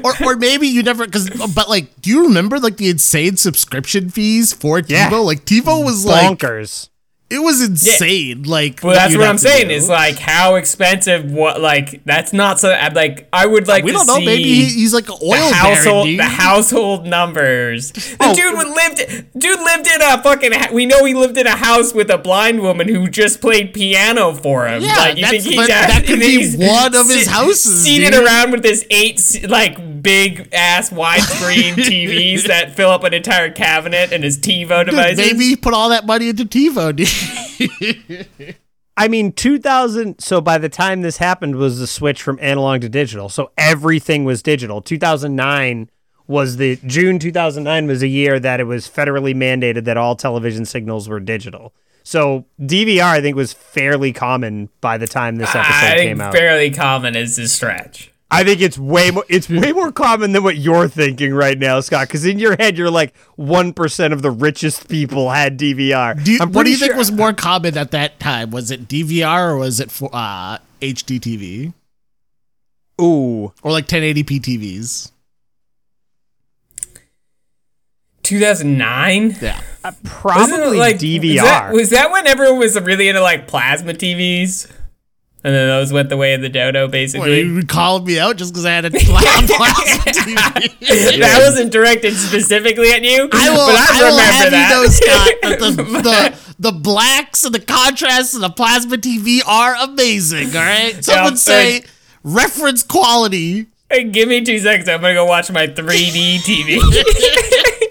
[0.04, 3.36] or, or maybe you never because uh, but like do you remember like the insane
[3.36, 5.16] subscription fees for TiVo Yeah.
[5.18, 6.88] like TiVo was like Bonkers.
[7.32, 9.68] It was insane like Well, that's what I'm saying.
[9.68, 9.74] do.
[9.74, 11.30] Is like how expensive.
[11.32, 12.70] What like that's not so.
[12.72, 15.54] I'm like I would like we don't know maybe he, he's like an oil the
[15.54, 17.92] household baron, the household numbers.
[17.92, 18.34] The Oh.
[18.34, 20.52] dude lived dude lived in a fucking.
[20.72, 24.32] We know he lived in a house with a blind woman who just played piano
[24.34, 24.82] for him.
[24.82, 28.24] Yeah, like you think he's that could be one of his se- houses, seated dude.
[28.24, 34.12] around with this eight like big ass widescreen TVs that fill up an entire cabinet
[34.12, 35.16] and his TiVo Dude, devices.
[35.18, 37.08] maybe he put all that money into TiVo dude
[38.96, 40.20] I mean, 2000.
[40.20, 43.28] So by the time this happened, was the switch from analog to digital.
[43.28, 44.82] So everything was digital.
[44.82, 45.90] 2009
[46.26, 50.64] was the June 2009 was a year that it was federally mandated that all television
[50.64, 51.74] signals were digital.
[52.04, 56.20] So DVR, I think, was fairly common by the time this episode I think came
[56.20, 56.34] out.
[56.34, 58.11] fairly common is the stretch.
[58.32, 59.26] I think it's way more.
[59.28, 62.08] It's way more common than what you're thinking right now, Scott.
[62.08, 66.24] Because in your head, you're like one percent of the richest people had DVR.
[66.24, 68.50] Do you, what do pretty you think was more common at that time?
[68.50, 71.74] Was it DVR or was it for uh, HDTV
[73.02, 75.10] Ooh, or like 1080p TVs?
[78.22, 79.36] 2009.
[79.42, 79.60] Yeah,
[80.04, 81.34] probably like DVR.
[81.34, 84.72] Was that, was that when everyone was really into like plasma TVs?
[85.44, 87.40] And then those went the way of the dodo, What, basically.
[87.40, 91.18] you called me out just because I had a plasma TV.
[91.18, 94.68] That wasn't directed specifically at you, I will, but I, I will remember have that.
[94.70, 95.70] you know, Scott, that the,
[96.62, 100.92] the, the blacks and the contrasts and the plasma TV are amazing, all right?
[101.04, 101.90] Some Yeah, would say thanks.
[102.22, 103.66] reference quality.
[103.90, 104.88] Hey, give me two seconds.
[104.88, 106.78] I'm gonna go watch my 3D TV.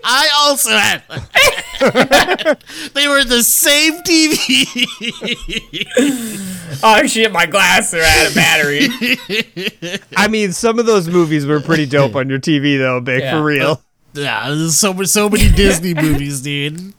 [0.03, 1.03] I also had
[2.93, 4.55] They were the same TV.
[6.83, 8.87] Oh shit, my glasses are out of battery.
[10.17, 13.31] I mean, some of those movies were pretty dope on your TV, though, Big, Yeah.
[13.37, 13.81] for real.
[14.13, 16.93] yeah, there's so, so many Disney movies, dude.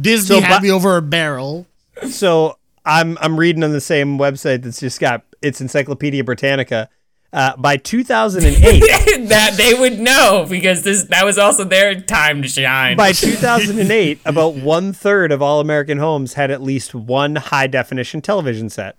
[0.00, 1.66] Disney So, had but- me over a barrel.
[2.10, 6.88] So I'm I'm reading on the same website that's just got it's Encyclopedia Britannica.
[7.34, 8.80] Uh, by 2008,
[9.28, 12.96] that they would know because this that was also their time to shine.
[12.96, 18.22] by 2008, about one third of all American homes had at least one high definition
[18.22, 18.94] television set.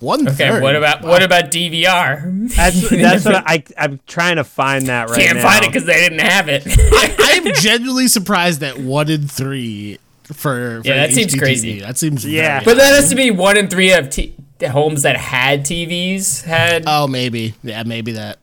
[0.00, 0.62] One okay, third.
[0.62, 2.54] what about what about DVR?
[2.56, 5.42] That's that's what I I'm trying to find that right Can't now.
[5.42, 6.62] find it because they didn't have it.
[6.66, 11.80] I am genuinely surprised that one in three for, for Yeah, that seems crazy.
[11.80, 12.60] That seems Yeah.
[12.60, 16.42] very But that has to be one in three of t- homes that had TVs
[16.44, 16.84] had.
[16.86, 17.54] Oh, maybe.
[17.62, 18.38] Yeah, maybe that.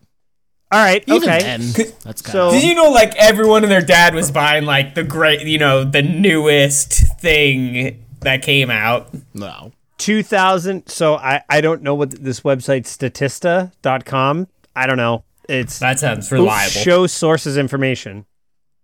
[0.71, 1.03] All right.
[1.07, 1.39] Even okay.
[1.41, 1.59] then,
[2.03, 2.53] that's kind So- of.
[2.53, 5.83] Did you know like everyone and their dad was buying like the great, you know,
[5.83, 9.09] the newest thing that came out?
[9.33, 9.73] No.
[9.97, 14.47] 2000 so I I don't know what this website statista.com.
[14.75, 15.23] I don't know.
[15.49, 16.71] It's That sounds reliable.
[16.71, 18.25] show sources information.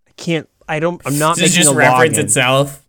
[0.08, 2.24] I can't I don't I'm not Does it just a reference login.
[2.24, 2.84] itself?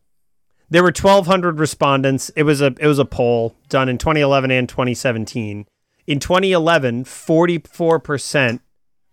[0.71, 2.31] There were 1200 respondents.
[2.37, 5.67] It was a it was a poll done in 2011 and 2017.
[6.07, 8.61] In 2011, 44%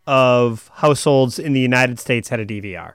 [0.07, 2.93] of households in the United States had a DVR.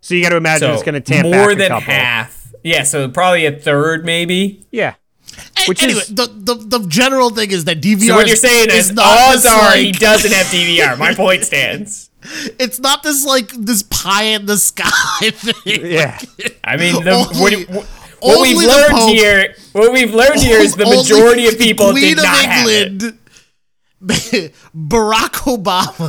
[0.00, 1.92] So you got to imagine So it's going to tamp more back than couple.
[1.92, 2.52] half.
[2.64, 4.66] Yeah, so probably a third, maybe.
[4.70, 4.94] Yeah.
[5.68, 8.08] Which anyway, is- the, the the general thing is that DVR.
[8.08, 10.98] So what is- you're saying is is, not odds are like, he doesn't have DVR.
[10.98, 12.08] My point stands.
[12.58, 15.54] It's not this like this pie in the sky thing.
[15.84, 16.18] Yeah.
[16.64, 17.86] I mean, the, Only- what,
[18.20, 22.16] what, we've learned Pope- here, what we've learned here is the majority of people Queen
[22.16, 22.86] did of not have it.
[22.92, 23.18] England,
[24.74, 26.08] Barack Obama.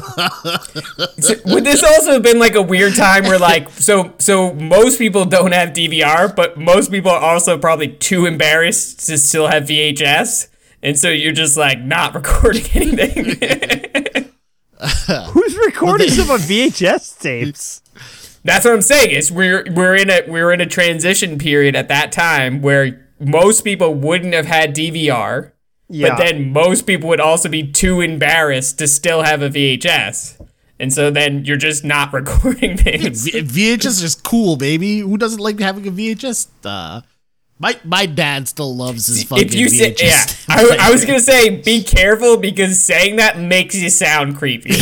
[1.22, 4.98] So, would this also have been like a weird time where like so so most
[4.98, 9.64] people don't have DVR, but most people are also probably too embarrassed to still have
[9.64, 10.48] VHS,
[10.82, 14.21] and so you're just like not recording anything.
[15.32, 17.82] Who's recording some of VHS tapes?
[18.44, 19.12] That's what I'm saying.
[19.12, 23.64] Is we're we're in a we're in a transition period at that time where most
[23.64, 25.52] people wouldn't have had DVR,
[25.90, 26.10] Yeah.
[26.10, 30.44] but then most people would also be too embarrassed to still have a VHS.
[30.80, 33.26] And so then you're just not recording things.
[33.30, 33.42] V-
[33.78, 35.00] VHS is cool, baby.
[35.02, 36.48] Who doesn't like having a VHS?
[36.66, 37.02] Uh,
[37.62, 40.48] my my dad still loves his fucking if you say, VHS.
[40.50, 44.72] yeah, I, I was gonna say, be careful because saying that makes you sound creepy.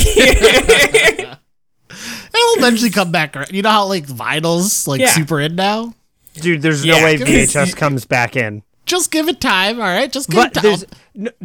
[2.31, 3.35] It'll eventually come back.
[3.35, 3.51] around.
[3.51, 5.11] You know how like vinyls like Yeah.
[5.11, 5.93] super in now.
[6.35, 8.63] Dude, there's Yeah, no way VHS comes back in.
[8.85, 10.11] Just give it time, all right.
[10.11, 10.89] Just give But it time.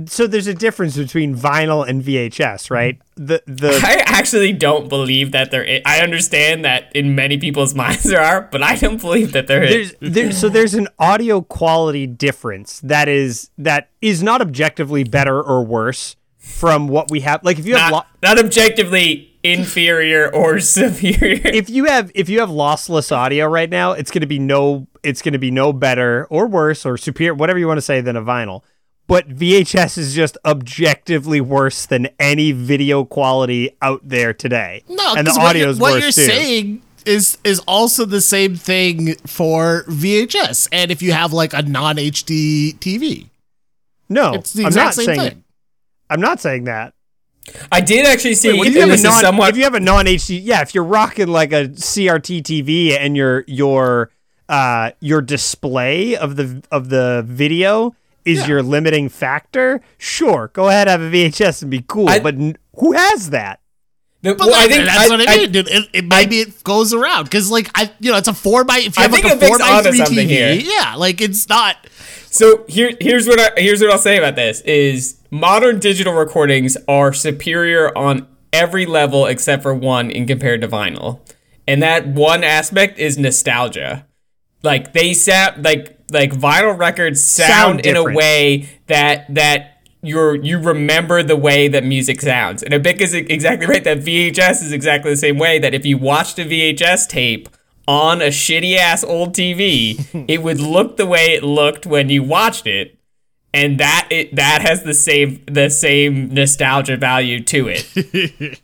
[0.07, 3.01] So there's a difference between vinyl and VHS, right?
[3.17, 5.63] The the I actually don't believe that there.
[5.63, 5.83] Is.
[5.85, 9.63] I understand that in many people's minds there are, but I don't believe that there
[9.63, 9.95] is.
[10.01, 15.43] there's there, so there's an audio quality difference that is that is not objectively better
[15.43, 17.43] or worse from what we have.
[17.43, 21.41] Like if you have lo- Not, not objectively inferior or superior.
[21.45, 24.87] if you have if you have lossless audio right now, it's going to be no
[25.03, 28.01] it's going to be no better or worse or superior whatever you want to say
[28.01, 28.63] than a vinyl.
[29.07, 34.83] But VHS is just objectively worse than any video quality out there today.
[34.89, 36.25] no, and the what audio you're- is what you're too.
[36.27, 40.69] saying is is also the same thing for VHS.
[40.73, 43.27] And if you have like a non HD TV,
[44.09, 45.45] no, it's the I'm exact not same saying thing.
[46.09, 46.95] I'm not saying that.
[47.71, 48.49] I did actually see.
[48.49, 49.51] If you, have a non, somewhat.
[49.51, 53.19] if you have a non HD, yeah, if you're rocking like a CRT TV and
[53.19, 54.11] your your
[54.49, 57.95] uh your display of the of the video
[58.25, 58.47] is Yeah.
[58.49, 62.09] your limiting factor, sure, go ahead have a VHS and be cool.
[62.09, 63.61] I- but n- who has that?
[64.23, 65.53] the- But well, I think that's I- what I, I- mean.
[65.53, 65.69] dude.
[65.69, 68.79] It, it, maybe it goes around because, like, I you know, it's a four by
[68.79, 70.53] if you I have like a four by three TV, here.
[70.55, 71.77] yeah, like it's not.
[72.31, 76.77] So here, here's what I, here's what I'll say about this: is modern digital recordings
[76.89, 81.21] are superior on every level except for one in compared to vinyl,
[81.69, 84.07] and that one aspect is nostalgia.
[84.65, 90.37] Like they sound like like vinyl records sound, Sound in a way that that you're
[90.37, 93.85] you remember the way that music sounds, and Avik is exactly right.
[93.85, 95.59] That VHS is exactly the same way.
[95.59, 97.51] That if you watched a VHS tape
[97.87, 102.23] on a shitty ass old TV, it would look the way it looked when you
[102.23, 102.99] watched it,
[103.53, 108.61] and that it that has the same the same nostalgia value to it.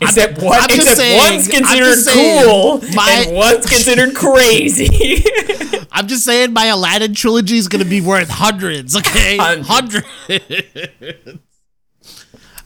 [0.00, 4.14] Except one, I'm just except saying- one's considered just saying, cool my- and one's considered
[4.14, 5.24] crazy.
[5.92, 8.96] I'm just saying, my Aladdin trilogy is gonna be worth hundreds.
[8.96, 9.68] Okay, Hundreds.
[9.68, 10.06] hundreds.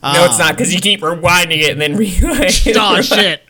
[0.03, 0.37] no, it's ah.
[0.39, 2.75] not because you keep rewinding it and then rewinding.
[2.79, 3.43] oh shit.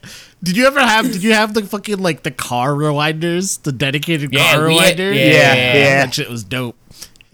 [0.43, 1.11] Did you ever have?
[1.13, 4.97] Did you have the fucking like the car rewinders, the dedicated Yeah, car we had-
[4.97, 5.15] rewinder?
[5.15, 6.05] yeah, Yeah, yeah.
[6.05, 6.77] that shit was dope.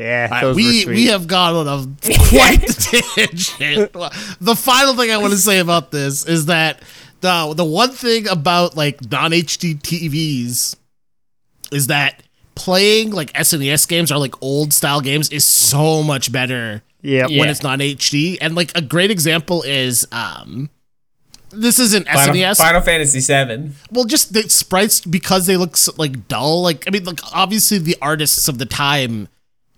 [0.02, 0.94] Yeah, All right, those were we sweet.
[0.94, 1.82] we have gone on a
[2.28, 3.92] quite the tangent.
[4.40, 6.82] The final thing I want to say about this is that
[7.20, 10.76] the the one thing about like non HD TVs
[11.70, 12.22] is that
[12.54, 17.30] playing like SNES games or like old style games is so much better Yep.
[17.30, 17.40] Yeah.
[17.40, 18.38] when it's non HD.
[18.40, 20.68] And like a great example is um
[21.50, 22.56] this isn't Final, SNES.
[22.58, 23.72] Final Fantasy VII.
[23.90, 26.62] Well, just the sprites because they look so, like dull.
[26.62, 29.28] Like I mean, like obviously the artists of the time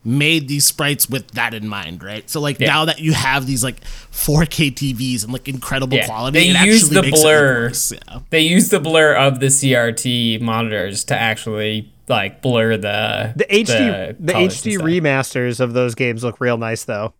[0.04, 2.28] made these sprites with that in mind, right?
[2.28, 2.68] So like Yeah.
[2.68, 3.80] now that you have these like
[4.12, 6.06] 4K TVs and like incredible Yeah.
[6.06, 7.62] quality, They it use actually the makes it blur.
[7.68, 8.18] worse, yeah.
[8.30, 14.16] They use the blur of the CRT monitors to actually like blur the The HD
[14.20, 17.14] the, colors and HD remasters of those games look real nice though.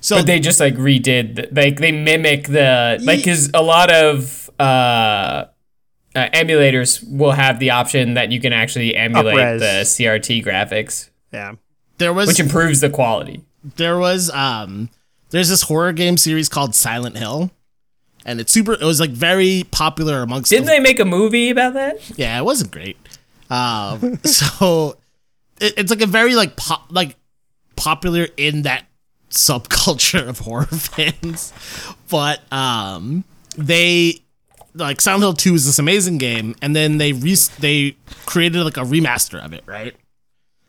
[0.00, 3.90] So But they just like redid, the- like they mimic the like because a lot
[3.90, 9.60] of uh, uh, emulators will have the option that you can actually emulate Up-res.
[9.60, 11.54] the CRT graphics, Yeah.
[11.98, 13.42] There was which improves the quality.
[13.76, 14.88] there was um
[15.30, 17.50] there's this horror game series called Silent Hill.
[18.26, 21.50] And it's super it was like very popular amongst Didn't the- they make a movie
[21.50, 22.16] about that?
[22.18, 22.96] Yeah, it wasn't great.
[23.50, 24.96] Um, so
[25.60, 27.16] it, it's like a very like pop, like
[27.76, 28.84] popular in that
[29.30, 31.52] subculture of horror fans,
[32.08, 33.24] but um,
[33.58, 34.20] they
[34.74, 38.76] like Silent Hill Two is this amazing game, and then they re- they created like
[38.78, 39.94] a remaster of it, right?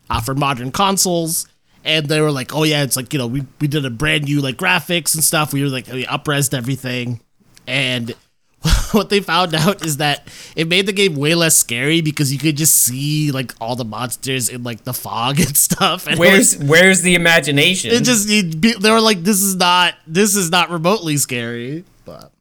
[0.09, 1.47] Uh, for modern consoles.
[1.83, 4.23] And they were like, "Oh yeah, it's like you know we, we did a brand
[4.25, 5.53] new like graphics and stuff.
[5.53, 7.21] We were like we upresed everything,
[7.67, 8.15] and
[8.91, 12.39] what they found out is that it made the game way less scary because you
[12.39, 16.07] could just see like all the monsters in like the fog and stuff.
[16.07, 17.91] And Where's where's the imagination?
[17.91, 21.83] it just be, they were like this is not this is not remotely scary.
[22.03, 22.31] But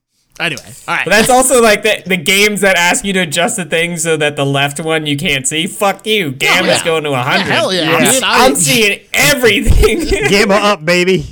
[0.40, 1.04] anyway, all right.
[1.04, 4.16] But that's also like the, the games that ask you to adjust the thing so
[4.16, 5.66] that the left one you can't see.
[5.66, 6.28] Fuck you.
[6.28, 6.84] Oh, Gamma's yeah.
[6.84, 7.38] going to 100.
[7.38, 7.82] Yeah, hell yeah.
[7.90, 7.96] Yeah.
[7.96, 10.00] I, mean, I, I'm seeing everything.
[10.28, 11.26] Gamma up, baby.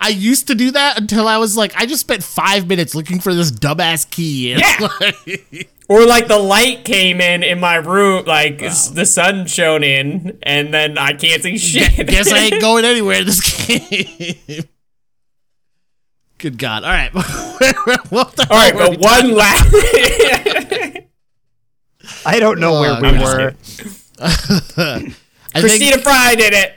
[0.00, 3.20] I used to do that until I was like, I just spent five minutes looking
[3.20, 4.54] for this dumbass key.
[4.54, 4.88] Yeah.
[5.00, 9.84] like- or like the light came in in my room, like it's the sun shone
[9.84, 12.06] in, and then I can't see shit.
[12.06, 14.64] guess I ain't going anywhere in this game.
[16.42, 16.82] Good God!
[16.84, 19.72] All right, what the All right, hell were we but one last.
[22.26, 23.54] I don't know where Oh, we I'm were.
[25.54, 26.72] I Kristina think, Frye did it.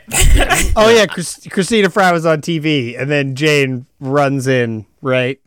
[0.76, 4.86] Oh yeah, Chris- Kristina Frye was on TV, and then Jane runs in.
[5.02, 5.40] Right.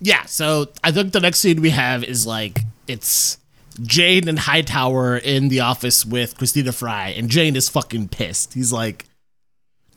[0.00, 0.24] yeah.
[0.24, 3.36] So I think the next scene we have is like it's
[3.82, 8.54] Jane and Hightower in the office with Kristina Frye, and Jane is fucking pissed.
[8.54, 9.04] He's like,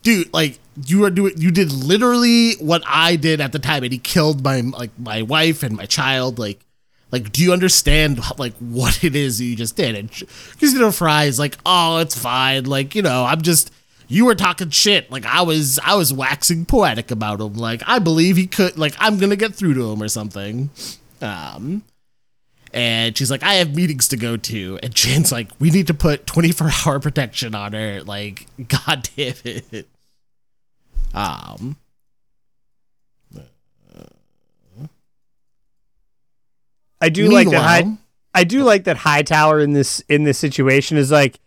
[0.02, 3.92] "Dude, like you are doing, you did literally what I did at the time, and
[3.92, 6.38] he killed my like my wife and my child.
[6.38, 6.60] Like,
[7.10, 11.38] like do you understand like what it is you just did?" And Kristina Frye is
[11.38, 12.64] like, "Oh, it's fine.
[12.64, 13.72] Like, you know, I'm just."
[14.10, 15.10] You were talking shit.
[15.10, 17.52] Like I was, I was waxing poetic about him.
[17.52, 18.78] Like I believe he could.
[18.78, 20.70] Like I'm gonna get through to him or something.
[21.20, 21.82] Um,
[22.72, 24.78] and she's like, I have meetings to go to.
[24.82, 28.02] And Jane's like, we need to put 24 hour protection on her.
[28.02, 29.88] Like, god damn it.
[31.14, 31.76] Um,
[37.00, 37.62] I do like that.
[37.62, 37.92] High,
[38.34, 41.40] I do like that Hightower in this in this situation is like,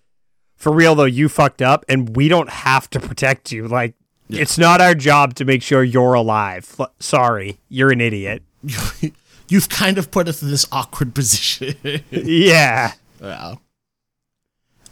[0.56, 3.68] for real though, you fucked up, and we don't have to protect you.
[3.68, 3.96] Like,
[4.30, 6.74] it's not our job to make sure you're alive.
[6.80, 8.44] F- sorry, you're an idiot.
[9.50, 11.76] you've kind of put us in this awkward position.
[12.10, 13.56] Yeah, yeah.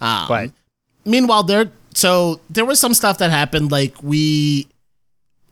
[0.01, 0.51] Um, but
[1.05, 4.67] meanwhile there so there was some stuff that happened like we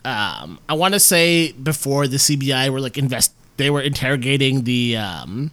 [0.06, 4.96] um i want to say before the cbi were like invest they were interrogating the
[4.96, 5.52] um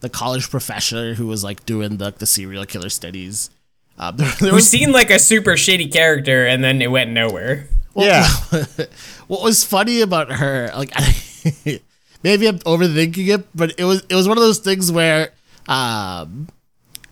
[0.00, 3.50] the college professor who was like doing the the serial killer studies
[3.98, 7.68] uh, there, there Who seemed like a super shitty character, and then it went nowhere.
[7.94, 8.26] yeah,
[9.28, 10.90] what was funny about her like
[12.22, 15.32] maybe i'm overthinking it but it was it was one of those things where
[15.68, 16.48] um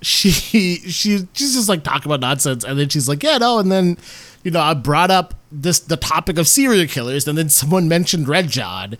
[0.03, 3.71] she she she's just like talking about nonsense and then she's like yeah no and
[3.73, 3.97] then
[4.45, 8.29] you know i brought up this the topic of serial killers and then someone mentioned
[8.29, 8.97] red john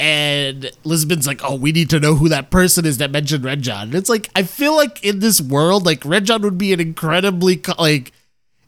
[0.00, 3.62] and Lisbon's like, oh, we need to know who that person is that mentioned Red
[3.62, 3.88] John.
[3.88, 6.80] And it's like, I feel like in this world, like Red John would be an
[6.80, 8.12] incredibly like,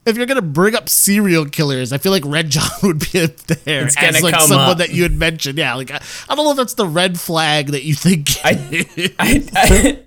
[0.05, 3.37] if you're gonna bring up serial killers, I feel like Red John would be up
[3.37, 4.77] there It's as like come someone up.
[4.79, 5.57] that you had mentioned.
[5.57, 8.29] Yeah, like I, I don't know if that's the red flag that you think.
[8.43, 8.85] I,
[9.19, 9.99] I,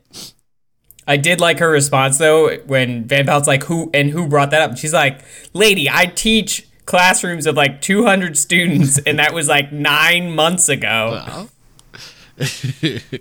[1.06, 4.62] I did like her response though when Van Pelt's like, "Who and who brought that
[4.62, 5.20] up?" And she's like,
[5.52, 11.48] "Lady, I teach classrooms of like 200 students, and that was like nine months ago.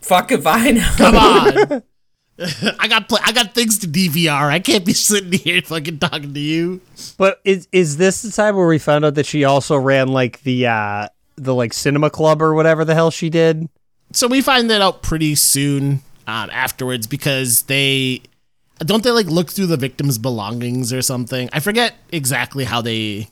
[0.02, 1.84] Fuck if I know." Come on.
[2.80, 4.50] I got pl- I got things to DVR.
[4.50, 6.82] I can't be sitting here fucking talking to you.
[7.18, 10.42] but is is this the time where we found out that she also ran like
[10.42, 13.70] the uh the like cinema club or whatever the hell she did?
[14.14, 18.22] So we find that out pretty soon um, afterwards because they
[18.80, 21.50] don't they like look through the victim's belongings or something.
[21.54, 23.28] I forget exactly how they.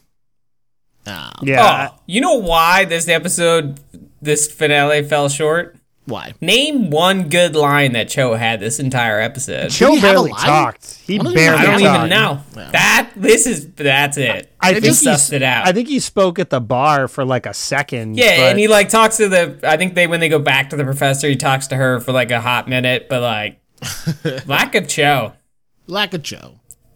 [1.06, 3.80] Um, Yeah, Oh, you know why this episode,
[4.20, 5.76] this finale fell short?
[6.04, 6.34] Why?
[6.40, 9.70] Name one good line that Cho had this entire episode.
[9.70, 10.94] Cho Joe he barely talked.
[11.06, 11.58] He I don't barely.
[11.58, 11.96] I don't Yeah.
[11.98, 12.40] even know.
[12.54, 14.50] That this is that's it.
[14.60, 15.66] I I think just he's- sussed it out.
[15.66, 18.16] I think he spoke at the bar for like a second.
[18.18, 19.58] Yeah, but- and he like talks to the.
[19.62, 22.10] I think they when they go back to the professor, he talks to her for
[22.10, 23.60] like a hot minute, but like
[24.46, 25.34] Lack of Cho.
[25.86, 26.54] Lack of Cho.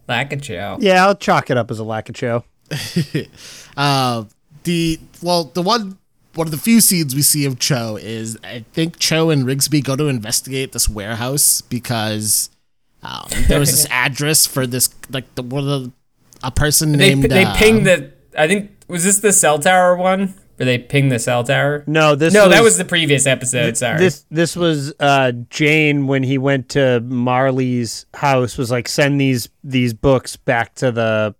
[0.09, 0.77] Lack of Cho.
[0.81, 2.43] Yeah, I'll chalk it up as a lack of Cho.
[3.77, 4.23] Uh,
[4.63, 5.97] the well, the one
[6.37, 9.83] one of the few scenes we see of Cho is I think Cho and Rigsby
[9.83, 12.49] go to investigate this warehouse because
[13.01, 15.91] um, there was this address for this like the one of the,
[16.43, 18.13] a person They named they uh, pinged the.
[18.37, 21.83] I think was this the cell tower one where they pinged the cell tower.
[21.87, 23.77] No, this no, was, that was the previous episode.
[23.77, 23.97] Sorry.
[23.97, 29.49] This this was uh, Jane when he went to Marley's house was like send these
[29.63, 31.35] these books back to the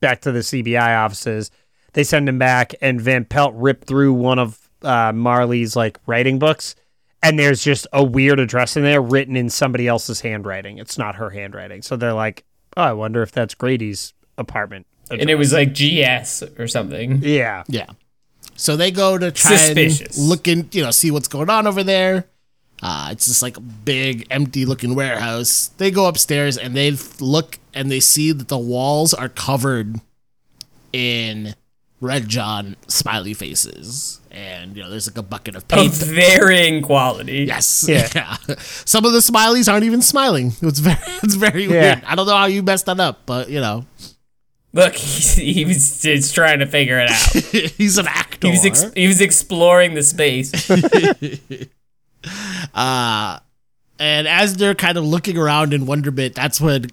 [0.00, 1.50] back to the CBI offices.
[1.98, 6.38] They send him back, and Van Pelt ripped through one of uh, Marley's like writing
[6.38, 6.76] books,
[7.24, 10.78] and there's just a weird address in there written in somebody else's handwriting.
[10.78, 12.44] It's not her handwriting, so they're like,
[12.76, 17.18] "Oh, I wonder if that's Grady's apartment." and it was like GS or something.
[17.20, 17.86] Yeah, Yeah.
[18.54, 20.18] So they go to try Suspicious.
[20.18, 22.28] and look in, you know, see what's going on over there.
[22.80, 25.72] Uh, it's just like a big, empty looking warehouse.
[25.78, 30.00] They go upstairs and they look and they see that the walls are covered
[30.92, 31.56] in
[32.00, 34.20] Red John smiley faces.
[34.30, 35.92] And, you know, there's like a bucket of paint.
[35.92, 36.14] Of paint.
[36.14, 37.44] varying quality.
[37.48, 37.86] Yes.
[37.88, 38.08] Yeah.
[38.14, 38.36] Yeah.
[38.84, 40.52] Some of the smileys aren't even smiling.
[40.62, 41.70] It's very, it's very Yeah.
[41.94, 42.04] weird.
[42.06, 43.84] I don't know how you messed that up, but, you know,
[44.74, 47.44] Look, he, he was just trying to figure it out.
[47.72, 48.46] he's an actor.
[48.48, 50.52] He was ex- he was exploring the space.
[52.74, 53.38] Uh,
[53.98, 56.86] and as they're kind of looking around in wonderment, that's when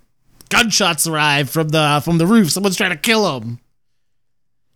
[0.50, 2.52] gunshots arrive from the from the roof.
[2.52, 3.60] Someone's trying to kill him.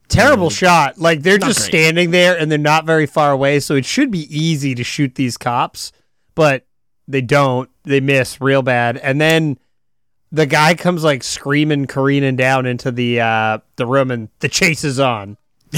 [0.10, 0.98] Terrible shot.
[0.98, 1.70] Like they're Not just great.
[1.70, 5.16] standing there and they're not very far away, so it should be easy to shoot
[5.16, 5.92] these cops,
[6.36, 6.66] but
[7.08, 7.70] they don't.
[7.84, 8.98] They miss real bad.
[8.98, 9.58] And then
[10.32, 14.84] the guy comes like screaming, careening down into the uh the room and the chase
[14.84, 15.38] is on.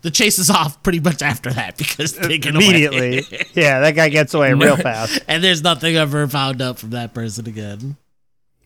[0.00, 2.64] The chase is off pretty much after that because they get away.
[2.68, 3.22] Immediately.
[3.54, 5.20] yeah, that guy gets away real fast.
[5.26, 7.96] and there's nothing ever found out from that person again.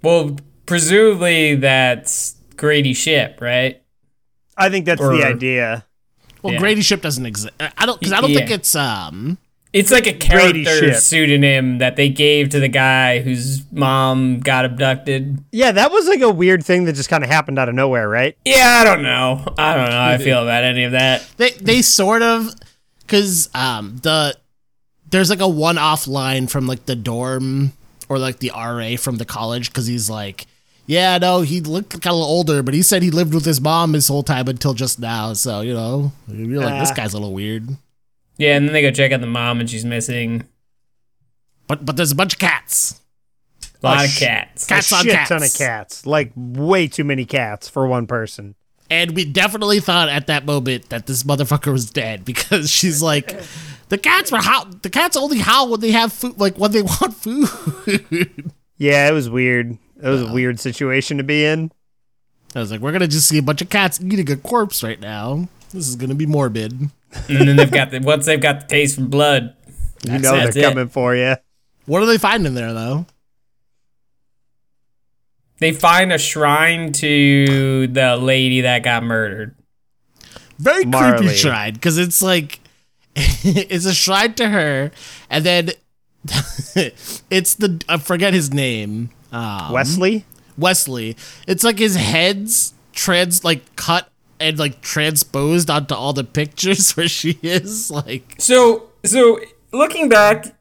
[0.03, 0.37] well,
[0.67, 3.82] presumably that's Grady ship, right?
[4.57, 5.85] I think that's Or- the idea.
[6.43, 6.59] Well, Yeah.
[6.59, 7.55] Grady ship doesn't exist.
[7.61, 9.39] I don't because I don't think it's um.
[9.73, 15.43] It's like a character pseudonym that they gave to the guy whose mom got abducted.
[15.51, 18.07] Yeah, that was like a weird thing that just kind of happened out of nowhere,
[18.07, 18.37] right?
[18.45, 19.43] Yeah, I don't know.
[19.57, 21.27] I don't know how I feel about any of that.
[21.39, 22.53] They they sort of
[23.01, 24.37] because um the
[25.11, 27.73] there's like a one off line from like the dorm
[28.11, 30.47] or like the RA from the college because he's like,
[30.87, 33.93] yeah, no, he looked kind of older, but he said he lived with his mom
[33.93, 35.33] his whole time until just now.
[35.33, 36.95] So you know, you're like, this Ah.
[36.95, 37.69] guy's a little weird.
[38.39, 40.45] Yeah, and then they go check out the mom and she's missing.
[41.69, 43.01] But but there's a bunch of cats.
[43.83, 44.67] A lot A of sh- cats.
[44.67, 45.29] Cats a on shit cats.
[45.29, 46.07] ton of cats.
[46.07, 48.55] Like way too many cats for one person.
[48.91, 53.41] And we definitely thought at that moment that this motherfucker was dead because she's like,
[53.89, 56.83] the cats were how the cats only howl when they have food, like when they
[57.01, 58.53] want food.
[58.79, 59.79] Yeah, it was weird.
[60.03, 61.71] It was a weird situation to be in.
[62.55, 65.01] I was like, we're gonna just see a bunch of cats eating a corpse right
[65.01, 65.49] now.
[65.73, 66.73] This is gonna be morbid.
[66.73, 66.91] and
[67.49, 69.55] then they've got the once they've got the taste for blood.
[70.05, 70.69] You know that's they're it.
[70.71, 71.37] coming for you.
[71.87, 73.07] What do they find in there though?
[75.59, 79.55] They find a shrine to the lady that got murdered.
[80.59, 81.19] Very Marley.
[81.19, 82.59] creepy shrine because it's like
[83.15, 84.91] it's a shrine to her,
[85.31, 85.71] and then
[87.31, 89.11] it's the I forget his name.
[89.33, 90.25] Um, Wesley?
[90.59, 91.17] Wesley.
[91.47, 97.09] It's like his head's trans like cut and like transposed onto all the pictures where
[97.09, 99.41] she is like So so
[99.73, 100.55] looking back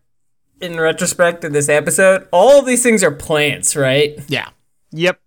[0.61, 4.19] in retrospect of this episode, all of these things are plants, right?
[4.27, 4.49] yeah.
[4.91, 5.19] Yep.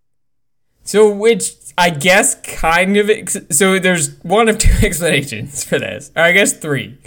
[0.84, 3.08] So, which I guess kind of.
[3.08, 6.98] Ex- so, there's one of two explanations for this, or I guess three.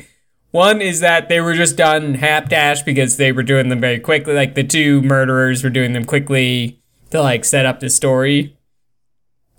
[0.52, 4.34] One is that they were just done hapdash because they were doing them very quickly.
[4.34, 6.80] Like the two murderers were doing them quickly
[7.12, 8.58] to like set up the story.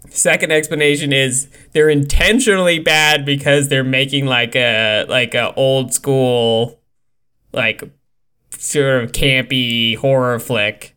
[0.09, 6.80] Second explanation is they're intentionally bad because they're making like a like a old school,
[7.53, 7.82] like
[8.57, 10.97] sort of campy horror flick.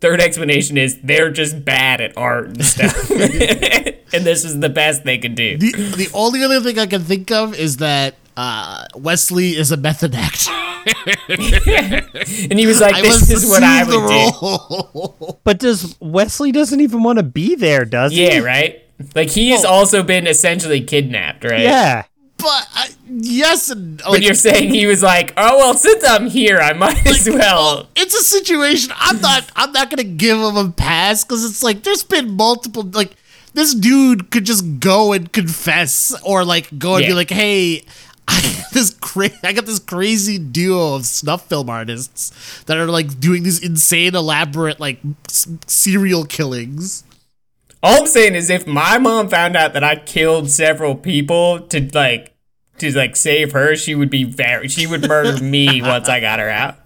[0.00, 3.10] Third explanation is they're just bad at art and stuff.
[3.10, 5.58] and this is the best they could do.
[5.58, 9.76] The the only other thing I can think of is that uh, Wesley is a
[9.76, 10.50] method actor.
[12.50, 15.38] And he was like, this is what I assume would the do.
[15.44, 18.26] But does Wesley doesn't even want to be there, does he?
[18.26, 18.82] Yeah, right?
[19.14, 21.60] Like he's also been essentially kidnapped, right?
[21.60, 22.04] Yeah.
[22.38, 26.58] but uh, yes, and But you're saying he was like, oh well, since I'm here,
[26.60, 27.88] I might as well.
[27.96, 28.92] it's a situation.
[28.96, 29.50] I'm not.
[29.56, 32.82] I'm not gonna give him a pass because it's like there's been multiple.
[32.92, 33.14] Like
[33.54, 37.84] this dude could just go and confess, or like go and be like, "Hey,
[38.32, 43.20] I, this cra- I got this crazy duo of snuff film artists that are like
[43.20, 47.04] doing these insane, elaborate like s- serial killings.
[47.82, 51.90] All I'm saying is, if my mom found out that I killed several people to
[51.92, 52.32] like
[52.78, 54.68] to like save her, she would be very.
[54.68, 56.76] She would murder me once I got her out.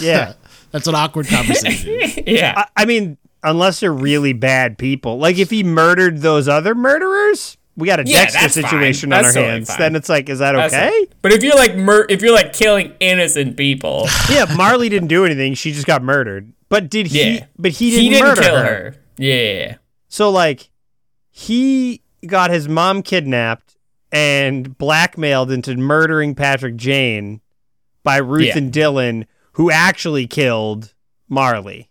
[0.00, 0.34] Yeah.
[0.70, 2.00] That's an awkward conversation.
[2.26, 2.54] Yeah.
[2.56, 5.18] I, I mean, unless they're really bad people.
[5.18, 8.64] Like if he murdered those other murderers, we got a Yeah, Dexter that's fine.
[8.64, 9.68] situation That's on our totally hands.
[9.70, 9.78] fine.
[9.78, 10.88] Then it's like, is that That's okay?
[10.88, 11.12] it.
[11.22, 15.24] But if you're like mur- if you're like killing innocent people, yeah, Marley didn't do
[15.24, 15.54] anything.
[15.54, 16.52] She just got murdered.
[16.68, 17.34] But did he?
[17.36, 17.46] Yeah.
[17.58, 18.64] But he didn't, he didn't murder kill her.
[18.64, 18.94] her.
[19.18, 19.76] Yeah.
[20.08, 20.70] So like,
[21.30, 23.76] he got his mom kidnapped
[24.10, 27.40] and blackmailed into murdering Patrick Jane
[28.04, 28.58] by Ruth Yeah.
[28.58, 30.92] and Dylan, who actually killed
[31.28, 31.88] Marley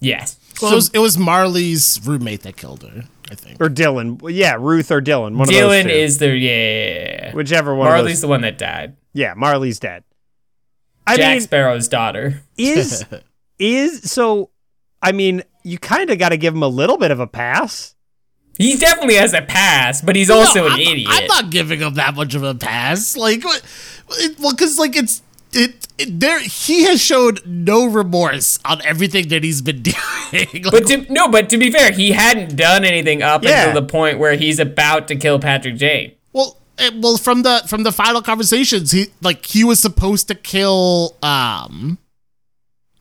[0.00, 0.38] Yes.
[0.62, 3.60] Well, it, was, it was Marley's roommate that killed her, I think.
[3.60, 4.20] or Dylan.
[4.32, 5.36] Yeah, Ruth or Dylan.
[5.36, 5.88] One of those Dylan two.
[5.90, 7.32] is the yeah.
[7.32, 7.86] whichever one.
[7.88, 8.20] of Marley's those.
[8.22, 8.96] the one that died.
[9.12, 10.04] Yeah, Marley's dead.
[11.06, 12.42] I Jack mean, Sparrow's daughter.
[12.56, 13.04] is
[13.58, 14.50] is so.
[15.02, 17.94] I mean, you kind of got to give him a little bit of a pass.
[18.58, 21.08] He definitely has a pass, but he's also No, an I'm, idiot.
[21.10, 23.16] I'm not giving him that much of a pass.
[23.16, 23.62] Like, what?
[24.18, 25.22] It, well, because like it's
[25.52, 26.40] it, it there.
[26.40, 29.96] He has showed no remorse on everything that he's been doing.
[30.32, 33.68] Like, but to, no, but to be fair, he hadn't done anything up Yeah.
[33.68, 36.12] until the point where he's about to kill Patrick Jane.
[36.32, 40.34] well, eh, well, from the from the final conversations, he like he was supposed to
[40.34, 41.98] kill um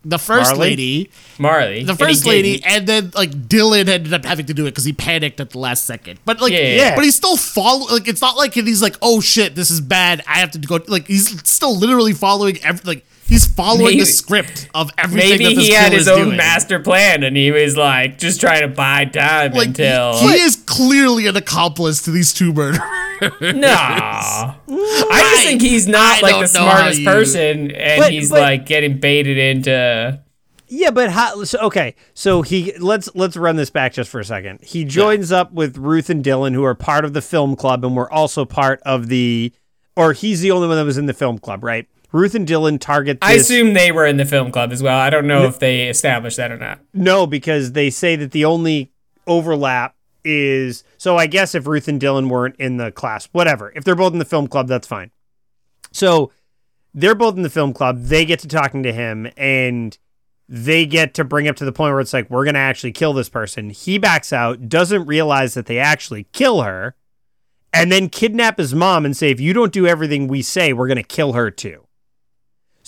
[0.05, 0.69] the first Marley?
[0.69, 1.83] lady, Marley.
[1.83, 4.85] the and first lady, and then like Dylan ended up having to do it because
[4.85, 6.19] he panicked at the last second.
[6.25, 6.95] But like, Yeah, yeah, yeah.
[6.95, 7.85] but he's still follow.
[7.91, 10.23] Like, it's not like he's like, oh shit, this is bad.
[10.25, 10.79] I have to go.
[10.87, 12.81] Like, he's still literally following every.
[12.85, 15.29] Like, he's following Maybe- the script of everything.
[15.29, 16.37] Maybe that this he had his own doing.
[16.37, 20.17] master plan and he was like just trying to buy time Like, until.
[20.17, 22.79] he, he is clearly an accomplice to these two murders.
[23.41, 23.67] no.
[23.77, 28.41] I just think he's not I like the smartest you- person and But- he's but-
[28.41, 30.21] like getting baited into.
[30.71, 31.95] Yeah, but how, so, okay.
[32.13, 34.59] So he let's let's run this back just for a second.
[34.61, 37.95] He joins up with Ruth and Dylan, who are part of the film club, and
[37.95, 39.51] were also part of the,
[39.95, 41.87] or he's the only one that was in the film club, right?
[42.11, 43.21] Ruth and Dylan target.
[43.21, 44.97] This, I assume they were in the film club as well.
[44.97, 46.79] I don't know if they established that or not.
[46.93, 48.91] no, because they say that the only
[49.27, 50.83] overlap is.
[50.97, 53.71] So I guess if Ruth and Dylan weren't in the class, whatever.
[53.75, 55.11] If they're both in the film club, that's fine.
[55.91, 56.31] So
[56.93, 58.03] they're both in the film club.
[58.03, 59.97] They get to talking to him, and
[60.47, 62.91] they get to bring up to the point where it's like, we're going to actually
[62.91, 63.69] kill this person.
[63.69, 66.95] He backs out, doesn't realize that they actually kill her,
[67.71, 70.87] and then kidnap his mom and say, if you don't do everything we say, we're
[70.87, 71.85] going to kill her too.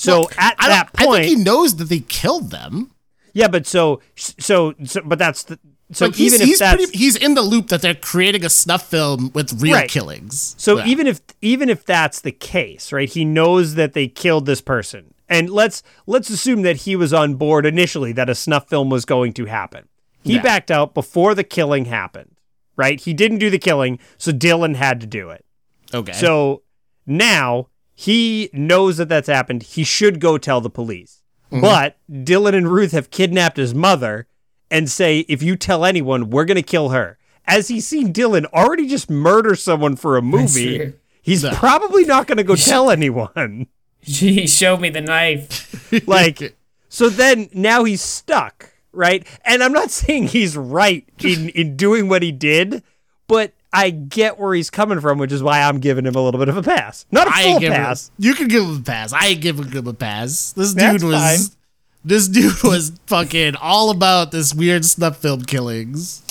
[0.02, 2.92] So Well, at I, that don't- I point, think he knows that they killed them.
[3.34, 5.60] yeah, but so, so, so, but that's the,
[5.92, 8.44] so like he's, even if he's that's, pretty, he's in the loop that they're creating
[8.44, 9.90] a snuff film with real Right.
[9.90, 10.56] killings.
[10.58, 10.86] So Yeah.
[10.88, 13.10] even if even if that's the case, right?
[13.10, 15.14] He knows that they killed this person.
[15.30, 19.06] And let's let's assume that he was on board initially that a snuff film was
[19.06, 19.88] going to happen.
[20.24, 20.42] He Yeah.
[20.42, 22.32] backed out before the killing happened.
[22.78, 23.00] Right?
[23.00, 25.46] He didn't do the killing, so Dylan had to do it.
[25.94, 26.64] okay, So
[27.06, 27.68] now
[28.02, 29.62] he knows that that's happened.
[29.62, 31.22] He should go tell the police.
[31.52, 31.62] Mm-hmm.
[31.62, 34.26] But Dylan and Ruth have kidnapped his mother
[34.72, 37.20] and say, if you tell anyone, we're going to kill her.
[37.46, 42.40] As he's seen Dylan already just murder someone for a movie, he's probably not going
[42.40, 43.68] to go tell anyone.
[44.00, 45.94] He showed me the knife.
[46.08, 46.58] Like,
[46.90, 49.28] so then now he's stuck, right?
[49.46, 52.82] And I'm not saying he's right in, in doing what he did,
[53.28, 56.40] but I get where he's coming from, which is why I'm giving him a little
[56.40, 57.06] bit of a pass.
[57.12, 58.10] Not a full pass.
[58.10, 59.14] Him, you can give him a pass.
[59.14, 60.52] I ain't giving him a pass.
[60.54, 61.16] This dude That's was.
[61.16, 61.58] fine.
[62.04, 66.24] This dude was fucking all about this weird snuff film killings.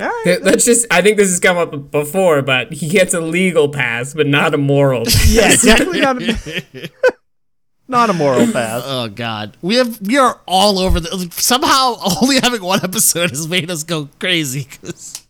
[0.00, 0.42] All right.
[0.42, 0.86] Let's just.
[0.90, 4.54] I think this has come up before, but he gets a legal pass, but not
[4.54, 5.04] a moral.
[5.06, 5.28] pass.
[5.28, 6.90] Yeah, definitely not a,
[7.88, 8.82] not a moral pass.
[8.84, 11.28] Oh god, we have we are all over the.
[11.32, 15.26] Somehow, only having one episode has made us go crazy because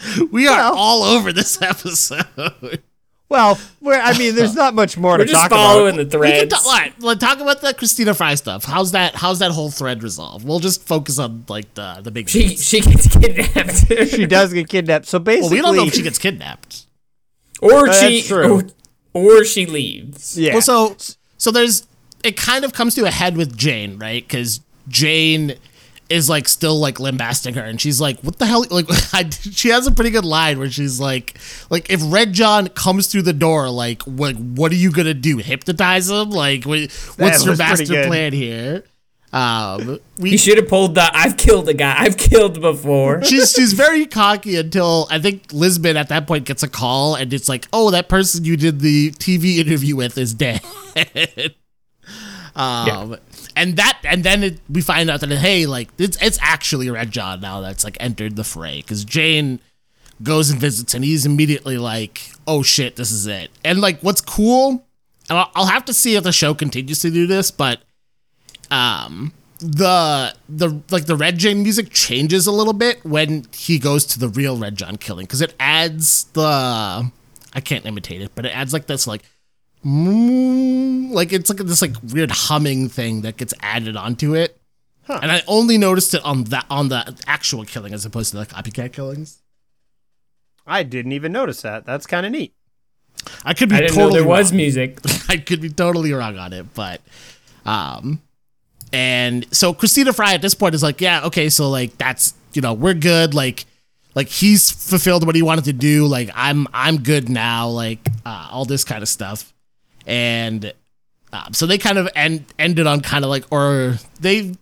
[0.30, 0.76] we are Well.
[0.76, 2.82] all over this episode.
[3.30, 6.10] Well, we're, I mean, there's not much more We're to just talk following about.
[6.10, 6.54] the We can threads.
[6.54, 8.64] talk, all right, let's talk about the Kristina Frye stuff.
[8.64, 9.14] How's that?
[9.16, 10.46] How's that whole thread resolved?
[10.48, 12.28] We'll just focus on like the the big.
[12.30, 12.62] She beats.
[12.64, 13.84] she gets kidnapped.
[14.10, 15.06] She does get kidnapped.
[15.06, 16.86] So well, basically, we don't know if she gets kidnapped.
[17.60, 18.32] or That's she.
[18.32, 18.62] Or,
[19.12, 20.38] or she leaves.
[20.38, 20.54] Yeah.
[20.54, 20.96] Well, so
[21.36, 21.86] so there's
[22.24, 24.26] it kind of comes to a head with Jane, right?
[24.26, 25.54] Because Jane
[26.08, 29.68] is like still like lambasting her, and she's like, "What the hell?" Like, I, she
[29.68, 31.38] has a pretty good line where she's like,
[31.70, 35.38] "Like if Red John comes through the door, like what what are you gonna do?
[35.38, 36.30] Hypnotize him?
[36.30, 38.84] Like what, what's your master plan here?"
[39.32, 41.94] Um, we You should have pulled the I've killed a guy.
[41.98, 43.22] I've killed before.
[43.24, 47.32] she's she's very cocky until I think Lisbon at that point gets a call and
[47.32, 50.62] it's like, oh, that person you did the TV interview with is dead.
[52.56, 53.18] um,
[53.58, 57.10] and that and then it, we find out that hey, like it's it's actually Red
[57.10, 59.60] John now that's like entered the fray because Jane
[60.22, 63.50] goes and visits and he's immediately like, oh shit, this is it.
[63.64, 64.86] And like, what's cool,
[65.28, 67.80] and I'll, I'll have to see if the show continues to do this, but
[68.70, 74.04] um the the like the red jane music changes a little bit when he goes
[74.04, 77.10] to the real red john killing because it adds the
[77.54, 79.22] i can't imitate it but it adds like this like
[79.84, 84.60] mm, like it's like this like weird humming thing that gets added onto it
[85.08, 88.46] and i only noticed it on that on the actual killing as opposed to the
[88.46, 89.42] copycat killings
[90.68, 91.86] I didn't even notice that.
[91.86, 92.52] That's kind of neat.
[93.44, 94.56] i could be I didn't totally know there was wrong.
[94.58, 94.98] music.
[95.28, 97.00] I could be totally wrong on it, but
[97.64, 98.20] um
[98.92, 102.62] and so Kristina Frye at this point is like, yeah, okay, so like that's you
[102.62, 103.64] know, we're good, like
[104.14, 108.48] like he's fulfilled what he wanted to do, like I'm I'm good now, like uh,
[108.52, 109.52] all this kind of stuff.
[110.08, 110.72] And
[111.32, 114.54] um, so they kind of end ended on kind of like or they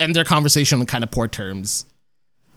[0.00, 1.86] end their conversation on kind of poor terms.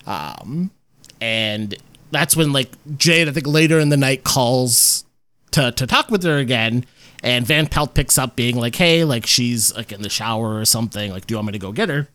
[0.07, 0.71] Um
[1.19, 1.75] and
[2.09, 5.03] that's when like Jade, I think later in the night calls
[5.51, 6.85] to to talk with her again.
[7.23, 10.65] And Van Pelt picks up being like, hey, like she's like in the shower or
[10.65, 11.11] something.
[11.11, 12.07] Like, do you want me to go get her?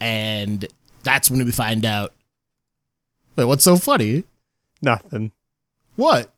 [0.00, 0.64] And
[1.02, 2.12] that's when we find out.
[3.34, 4.24] Wait, what's so funny?
[4.80, 5.32] Nothing.
[5.96, 6.32] What?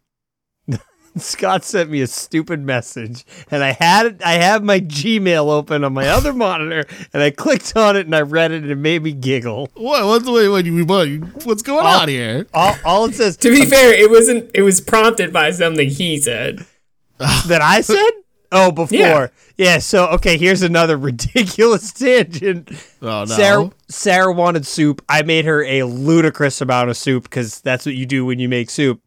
[1.16, 4.22] Scott sent me a stupid message, and I had it.
[4.24, 8.14] I have my Gmail open on my other monitor, and I clicked on it and
[8.14, 9.70] I read it, and it made me giggle.
[9.74, 10.06] What?
[10.06, 12.46] What's wait, wait, what, what's going on here?
[12.54, 14.50] All, all it says To be fair, it wasn't.
[14.54, 16.64] It was prompted by something he said.
[17.18, 18.10] that I said.
[18.52, 18.96] Oh, before.
[18.98, 19.28] Yeah.
[19.56, 19.78] Yeah.
[19.78, 22.70] So okay, here's another ridiculous tangent.
[23.02, 23.24] Oh no.
[23.26, 25.04] Sarah Sarah wanted soup.
[25.08, 28.48] I made her a ludicrous amount of soup because that's what you do when you
[28.48, 29.00] make soup.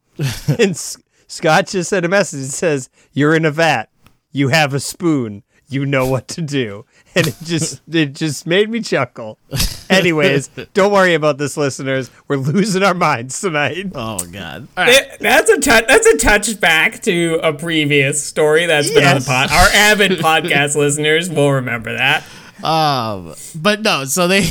[0.48, 0.98] and S-
[1.34, 3.90] Scott just sent a message that says, "You're in a vat.
[4.32, 5.44] You have a spoon.
[5.68, 9.38] You know what to do." And it just it just made me chuckle.
[9.90, 12.10] Anyways, don't worry about this, listeners.
[12.28, 13.92] We're losing our minds tonight.
[13.96, 14.68] Oh god.
[14.76, 14.94] All right.
[14.96, 15.86] It- that's a touch.
[15.88, 19.52] That's a touchback to a previous story that's been on the pod.
[19.52, 22.24] Our avid podcast listeners will remember that.
[22.64, 24.44] Um, but no, so they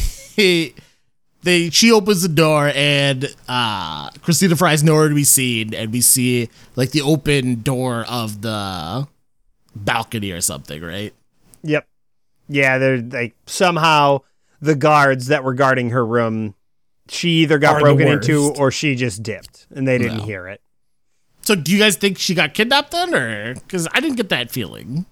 [1.42, 6.00] they she opens the door and uh Kristina Frye's nowhere to be seen, and we
[6.00, 9.06] see like the open door of the
[9.74, 11.12] balcony or something, right?
[11.62, 11.86] Yep.
[12.48, 14.20] Yeah, they're like somehow
[14.60, 16.54] the guards that were guarding her room,
[17.08, 20.24] she either got broken into or she just dipped and they didn't No.
[20.24, 20.60] hear it.
[21.42, 24.50] So do you guys think she got kidnapped then, or because I didn't get that
[24.50, 25.06] feeling?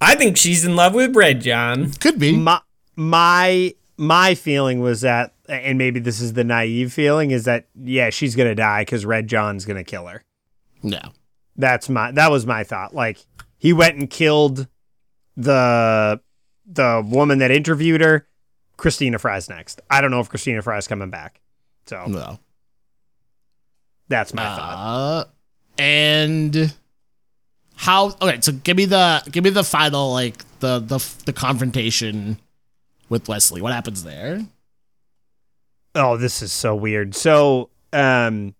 [0.00, 1.92] I think she's in love with Red John.
[1.92, 2.36] Could be.
[2.36, 2.60] My
[2.96, 8.10] my my feeling was that and maybe this is the naive feeling is that yeah,
[8.10, 10.22] she's going to die cuz Red John's going to kill her.
[10.82, 10.98] No.
[11.56, 12.94] That's my that was my thought.
[12.94, 13.18] Like
[13.58, 14.66] he went and killed
[15.36, 16.20] the
[16.66, 18.26] the woman that interviewed her.
[18.76, 19.80] Kristina Frye's next.
[19.88, 21.40] I don't know if Kristina Frye's coming back.
[21.86, 22.40] So No.
[24.08, 24.74] that's my thought.
[24.76, 25.24] Uh,
[25.80, 26.74] and
[27.76, 28.16] how?
[28.20, 32.40] Okay, so give me the give me the final like the the the confrontation
[33.12, 33.60] with Wesley.
[33.60, 34.40] What happens there?
[35.94, 37.14] Oh, this is so weird.
[37.14, 38.54] So, um,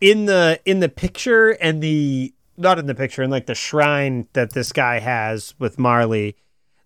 [0.00, 4.26] in the in the picture and the not in the picture in like the shrine
[4.32, 6.34] that this guy has with Marley,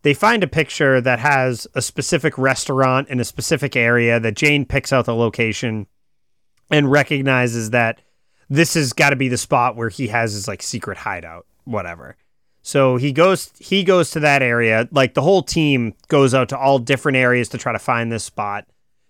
[0.03, 4.66] they find a picture that has a specific restaurant in a specific area that Jane
[4.66, 5.87] picks out the location
[6.70, 8.01] and recognizes that
[8.51, 12.16] this has got to be the spot where he has his like secret hideout, whatever.
[12.62, 14.88] So he goes he goes to that area.
[14.92, 18.24] Like the whole team goes out to all different areas to try to find this
[18.24, 18.66] spot.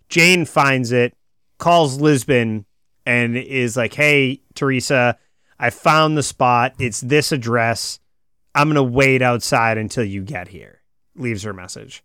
[0.08, 1.14] Jane finds it,
[1.58, 2.64] calls Lisbon,
[3.04, 5.18] and is like, "Hey, Teresa,
[5.58, 6.74] I found the spot.
[6.78, 8.00] It's this address.
[8.54, 10.80] I'm gonna wait outside until you get here."
[11.14, 12.02] Leaves her message.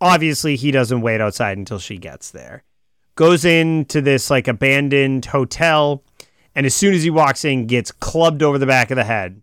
[0.00, 2.64] Obviously, he doesn't wait outside until she gets there.
[3.16, 6.02] Goes into this like abandoned hotel,
[6.54, 9.42] and as soon as he walks in, gets clubbed over the back of the head,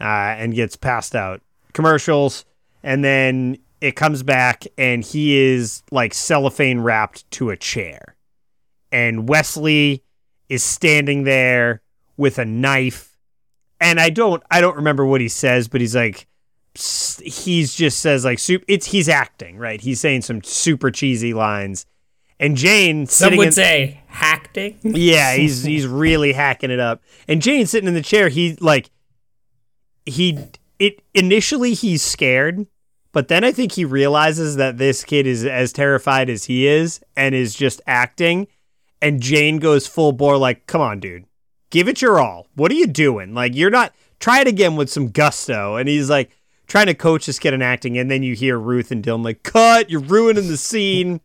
[0.00, 1.40] uh, and gets passed out.
[1.72, 2.44] Commercials,
[2.82, 8.16] and then it comes back and he is like cellophane wrapped to a chair.
[8.90, 10.02] And Wesley
[10.48, 11.82] is standing there
[12.16, 13.18] with a knife.
[13.80, 16.26] And I don't I don't remember what he says, but he's like
[16.74, 19.80] he's just says like soup it's he's acting, right?
[19.80, 21.86] He's saying some super cheesy lines.
[22.38, 27.02] And Jane Some would in, say hacking yeah, he's he's really hacking it up.
[27.28, 28.90] And Jane sitting in the chair, he like
[30.06, 30.38] he
[30.78, 32.66] it initially he's scared,
[33.16, 37.00] But then I think he realizes that this kid is as terrified as he is
[37.16, 38.46] and is just acting.
[39.00, 41.24] And Jane goes full bore, like, come on, dude,
[41.70, 42.46] give it your all.
[42.56, 43.32] What are you doing?
[43.32, 45.76] Like, you're not, try it again with some gusto.
[45.76, 46.36] And he's like,
[46.66, 47.96] trying to coach this kid in acting.
[47.96, 51.22] And then you hear Ruth and Dylan, like, cut, you're ruining the scene.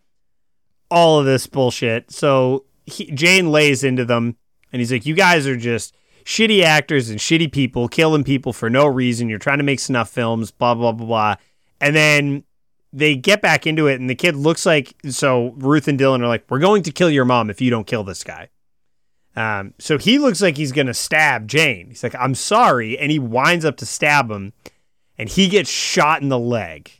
[0.89, 2.09] All of this bullshit.
[2.09, 4.37] So he, Jane lays into them
[4.71, 5.93] and he's like, you guys are just
[6.23, 9.29] shitty actors and shitty people killing people for no reason.
[9.29, 11.35] You're trying to make snuff films, blah, blah, blah, blah.
[11.79, 12.43] And then
[12.93, 15.53] they get back into it, and the kid looks like so.
[15.57, 18.03] Ruth and Dylan are like, "We're going to kill your mom if you don't kill
[18.03, 18.49] this guy."
[19.35, 21.87] Um, so he looks like he's gonna stab Jane.
[21.87, 24.53] He's like, "I'm sorry," and he winds up to stab him,
[25.17, 26.91] and he gets shot in the leg.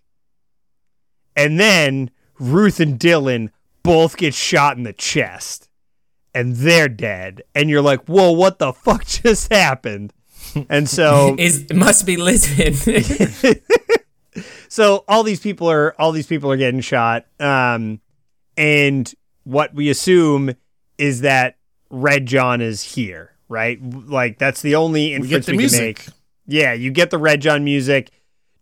[1.36, 2.10] And then
[2.40, 3.50] Ruth and Dylan
[3.84, 5.70] both get shot in the chest,
[6.34, 7.44] and they're dead.
[7.56, 10.14] And you're like, "Whoa, what the fuck just happened?"
[10.70, 12.74] And so Is it must be Lisbon.
[14.68, 18.00] so all these people are all these people are getting shot um
[18.58, 19.14] and
[19.44, 20.54] what we assume
[20.98, 21.58] is that
[21.90, 26.06] red john is here right like that's the only inference the we, can make
[26.48, 28.12] yeah you get the red john music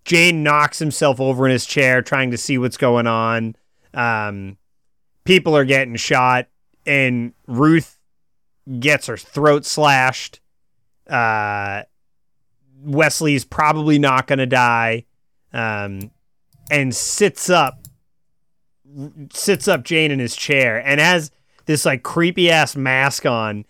[0.05, 3.55] jane knocks himself over in his chair trying to see what's going on
[3.93, 4.57] um
[5.25, 6.47] people are getting shot
[6.85, 7.97] and ruth
[8.79, 10.39] gets her throat slashed
[11.09, 11.81] uh
[12.81, 15.05] wesley's probably not gonna die
[15.53, 16.11] um,
[16.69, 17.79] and sits up,
[19.33, 21.31] sits up Jane in his chair, and has
[21.65, 23.65] this like creepy ass mask on,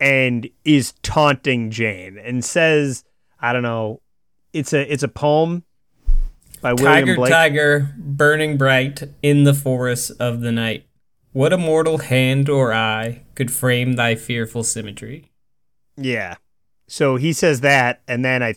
[0.00, 3.04] and is taunting Jane, and says,
[3.40, 4.00] "I don't know,
[4.52, 5.64] it's a it's a poem
[6.60, 10.85] by William tiger, Blake." tiger, burning bright in the forest of the night.
[11.36, 15.32] What a mortal hand or eye could frame thy fearful symmetry?
[15.94, 16.36] Yeah,
[16.88, 18.54] so he says that, and then I,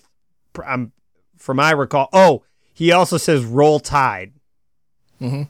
[0.65, 0.93] I'm
[1.35, 2.07] from I recall.
[2.13, 4.31] Oh, he also says "Roll Tide,"
[5.19, 5.49] Mhm.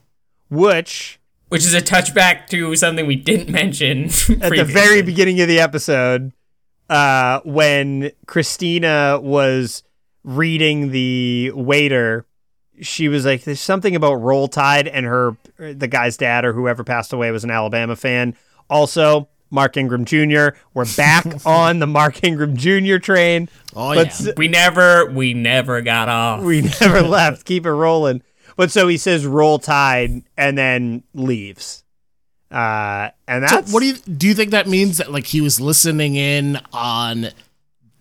[0.49, 1.19] which
[1.49, 4.05] Which is a touchback to something we didn't mention
[4.41, 6.34] at the very beginning of the episode
[6.89, 9.84] uh, when Kristina was
[10.23, 12.25] reading the waiter.
[12.82, 16.84] She was like, "There's something about Roll Tide," and her the guy's dad or whoever
[16.84, 18.36] passed away was an Alabama fan.
[18.69, 20.49] Also, Mark Ingram Jr.
[20.73, 22.97] We're back on the Mark Ingram Jr.
[22.97, 23.49] train.
[23.75, 24.30] Oh But yeah.
[24.30, 26.41] s- We never, we never got off.
[26.43, 27.45] we never left.
[27.45, 28.21] Keep it rolling.
[28.55, 31.84] But so he says "Roll Tide" and then leaves.
[32.51, 34.27] Uh, and So what do you do?
[34.27, 37.27] You think that means that like he was listening in on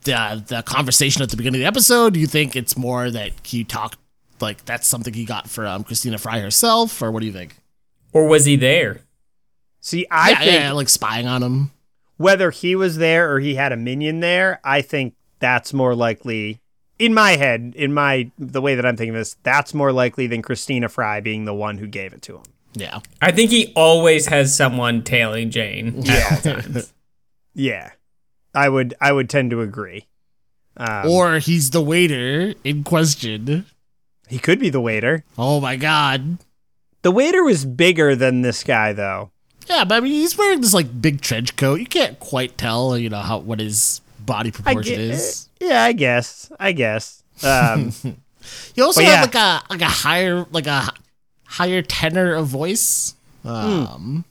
[0.05, 2.15] the the conversation at the beginning of the episode?
[2.15, 3.99] Do you think it's more that he talked
[4.41, 7.57] like that's something he got from Kristina Frye herself, or what do you think?
[8.13, 9.01] or was he there?
[9.81, 10.07] see.
[10.11, 11.71] I yeah, think yeah, like spying on him.
[12.17, 16.61] whether he was there or he had a minion there, I think that's more likely
[16.99, 20.27] in my head, in my the way that I'm thinking of this, that's more likely
[20.27, 22.43] than Kristina Frye being the one who gave it to him.
[22.75, 26.93] Yeah, I think he always has someone tailing Jane at all times.
[27.55, 27.91] Yeah.
[28.55, 30.07] I would I would tend to agree.
[30.77, 33.67] Um, or he's the waiter in question.
[34.29, 35.25] He could be the waiter.
[35.37, 36.39] Oh my god.
[37.03, 39.31] The waiter was bigger than this guy though.
[39.69, 41.81] Yeah, but I mean, he's wearing this like big trench coat.
[41.81, 45.49] You can't quite tell, you know, how what his body proportion gue- is.
[45.61, 46.51] Yeah, I guess.
[46.59, 47.23] I guess.
[47.43, 47.93] Um,
[48.75, 49.21] He also have yeah.
[49.23, 50.93] like a like a higher like a
[51.45, 53.15] higher tenor of voice,
[53.45, 54.25] um,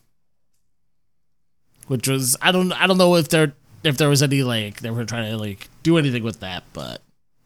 [1.88, 4.90] which was I don't I don't know if there if there was any like they
[4.90, 7.02] were trying to like do anything with that, but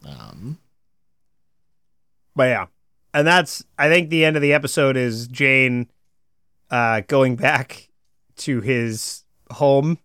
[0.06, 0.58] um,
[2.36, 2.66] But yeah.
[3.14, 5.88] And that's I think the end of the episode is Jane
[6.70, 7.90] uh going back
[8.38, 9.98] to his home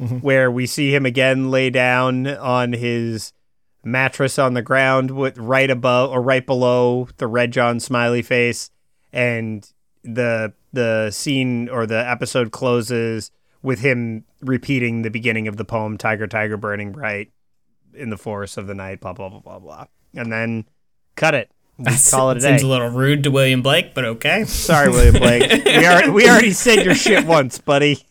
[0.00, 0.22] Mhm.
[0.22, 3.32] where we see him again lay down on his
[3.84, 8.70] mattress on the ground with right above or right below the red John smiley face
[9.12, 9.68] and
[10.02, 13.30] the the scene or the episode closes
[13.62, 17.30] with him repeating the beginning of the poem Tiger Tiger Burning Bright
[17.94, 19.86] in the forest of the night blah blah blah blah blah.
[20.12, 20.64] And then
[21.14, 21.50] cut it.
[21.78, 22.50] We call it a day.
[22.50, 24.44] Seems a little rude to William Blake, but okay.
[24.44, 25.50] Sorry, William Blake.
[25.66, 28.04] we, are, we already said your shit once, buddy.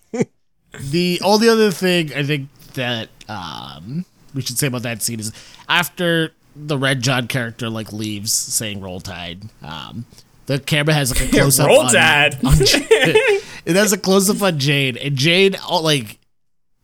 [0.80, 4.04] the only other thing I think that um
[4.34, 5.32] we should say about that scene is
[5.70, 10.06] after the Red John character like leaves saying "Roll Tide," um,
[10.48, 12.44] the camera has like a close up Roll on, Tide.
[12.44, 12.88] on Jade.
[13.66, 16.18] it has a close up on Jade, and Jade all, like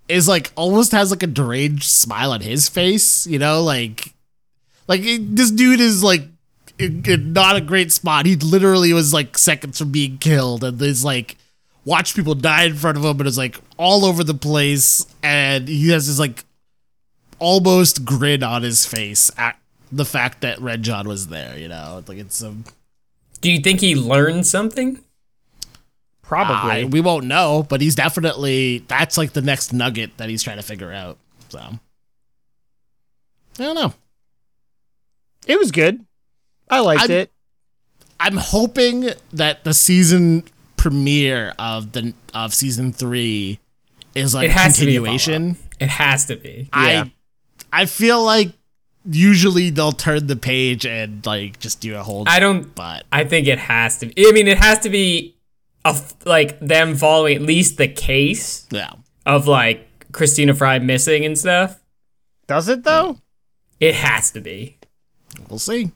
[0.08, 4.14] is like almost has like a deranged smile on his face, you know, like
[4.88, 6.39] like it- this dude is like in, in
[6.80, 8.26] not a great spot.
[8.26, 11.38] He literally was like seconds from being killed, and there's like
[11.86, 15.68] watch people die in front of him, and it's like all over the place, and
[15.68, 16.46] he has this like
[17.40, 19.58] almost grin on his face at,
[19.92, 21.58] the fact that Red John was there.
[21.58, 22.64] You know, like it's um,
[23.42, 25.00] Do you think he learned something?
[26.22, 26.72] Probably.
[26.72, 30.58] I- we won't know, but he's definitely that's like the next nugget that he's trying
[30.58, 31.18] to figure out.
[31.50, 31.80] So I
[33.58, 33.94] don't know.
[35.48, 36.06] it was good.
[36.70, 37.32] I liked I'm- it.
[38.22, 40.44] I'm hoping that the season
[40.76, 43.60] premiere of the of season three
[44.14, 45.58] is like It has to be a continuation.
[45.80, 46.70] It has to be.
[46.74, 47.06] Yeah.
[47.72, 48.52] I I feel like
[49.10, 52.26] usually they'll turn the page and like just do a whole.
[52.28, 52.74] I don't.
[52.76, 54.08] but I think it has to.
[54.08, 55.36] Be, I mean, it has to be
[55.86, 58.92] a f like them following at least the case yeah,
[59.26, 61.80] of like Kristina Frye missing and stuff.
[62.48, 63.18] Does it though?
[63.80, 64.78] It has to be.
[65.50, 65.92] we'll see.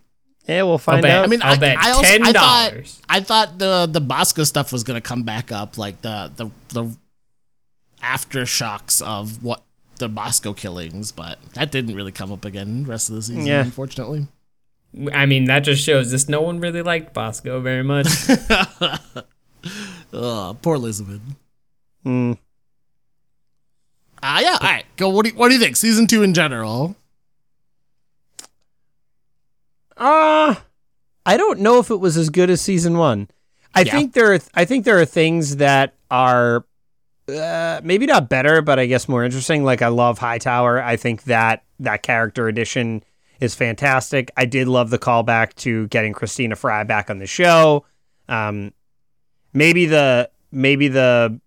[0.48, 1.12] Yeah, we'll I'll find bet.
[1.12, 1.24] out.
[1.24, 2.74] I mean, I'll I, bet I also ten I thought.
[3.10, 6.98] I thought the the Bosco stuff was gonna come back up, like the the the
[8.02, 9.64] aftershocks of what
[10.00, 13.46] the Bosco killings, but that didn't really come up again the rest of the season,
[13.46, 13.62] Yeah.
[13.62, 14.28] unfortunately.
[15.14, 16.28] I mean, that just shows this.
[16.30, 18.08] No one really liked Bosco very much.
[20.14, 21.22] Ugh, poor Elizabeth.
[22.04, 22.34] Hmm.
[24.22, 24.58] Ah, yeah.
[24.62, 25.10] All right, go.
[25.10, 25.76] What do you, what do you think?
[25.78, 26.96] Season two in general.
[30.04, 30.56] Uh
[31.26, 33.30] I don't know if it was as good as season one.
[33.74, 33.92] I Yeah.
[33.94, 36.66] think there are I think there are things that are
[37.30, 39.64] uh, maybe not better, but I guess more interesting.
[39.64, 40.82] Like I love Hightower.
[40.84, 43.02] I think that that character addition
[43.40, 44.30] is fantastic.
[44.36, 47.86] I did love the callback to getting Kristina Frye back on the show.
[48.28, 48.74] Um,
[49.54, 51.40] maybe the maybe the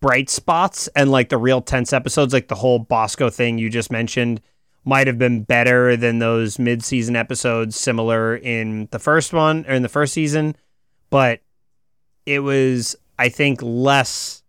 [0.00, 3.90] bright spots and like the real tense episodes, like the whole Bosco thing you just
[3.92, 4.40] mentioned,
[4.88, 9.82] might have been better than those mid-season episodes similar in the first one or in
[9.82, 10.56] the first season
[11.10, 11.40] but
[12.24, 14.42] it was i think less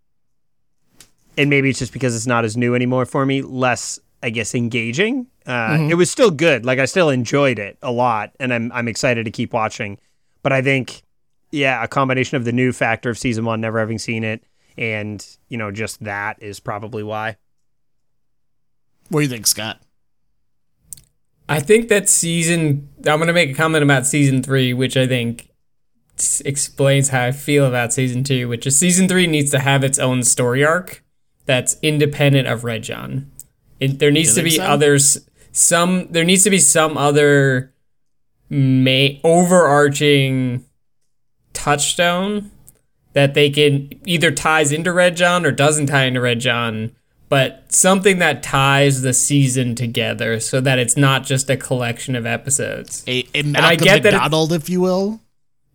[1.38, 4.56] and maybe it's just because it's not as new anymore for me less i guess
[4.56, 5.28] engaging.
[5.46, 6.64] Uh, it was still good.
[6.66, 9.98] Like i still enjoyed it a lot and i'm i'm excited to keep watching.
[10.42, 11.04] But i think
[11.52, 14.44] yeah a combination of the new factor of season 1 never having seen it
[14.78, 17.36] and you know just that is probably why.
[19.10, 19.82] What do you think, Scott?
[21.50, 22.88] I think that season.
[23.06, 25.50] I'm gonna make a comment about season three, which I think
[26.45, 28.47] explains how I feel about season two.
[28.47, 31.04] Which is season three needs to have its own story arc
[31.45, 33.32] that's independent of Red John.
[33.80, 34.64] It, there needs to be so?
[34.64, 35.18] others.
[35.52, 37.74] Some there needs to be some other
[38.50, 40.66] may overarching
[41.54, 42.52] touchstone
[43.14, 46.91] that they can either ties into Red John or doesn't tie into Red John,
[47.30, 52.25] but something that ties the season together so that it's not just a collection of
[52.25, 53.03] episodes.
[53.07, 55.21] A, a I Malcolm get that it- McDonald, if you will.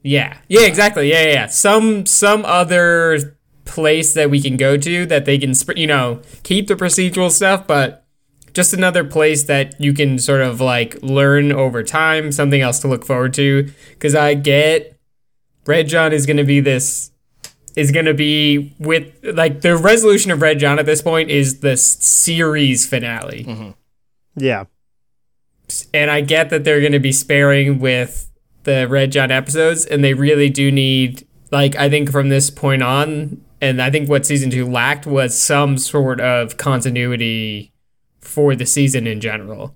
[0.02, 0.36] Yeah.
[0.48, 1.08] Yeah, exactly.
[1.10, 1.46] Yeah, yeah, yeah.
[1.46, 6.66] Some some other place that we can go to that they can you know, keep
[6.66, 8.04] the procedural stuff but
[8.52, 12.88] just another place that you can sort of like learn over time, something else to
[12.88, 14.98] look forward to cuz I get
[15.66, 17.10] Red John is going to be this
[17.76, 21.60] is going to be with like the resolution of Red John at this point is
[21.60, 23.74] the series finale.
[24.36, 24.64] yeah
[25.92, 28.30] and I get that they're going to be sparing with
[28.64, 32.82] the Red John episodes, and they really do need, like, I think from this point
[32.82, 37.72] on, and I think what season two lacked was some sort of continuity
[38.20, 39.74] for the season in general.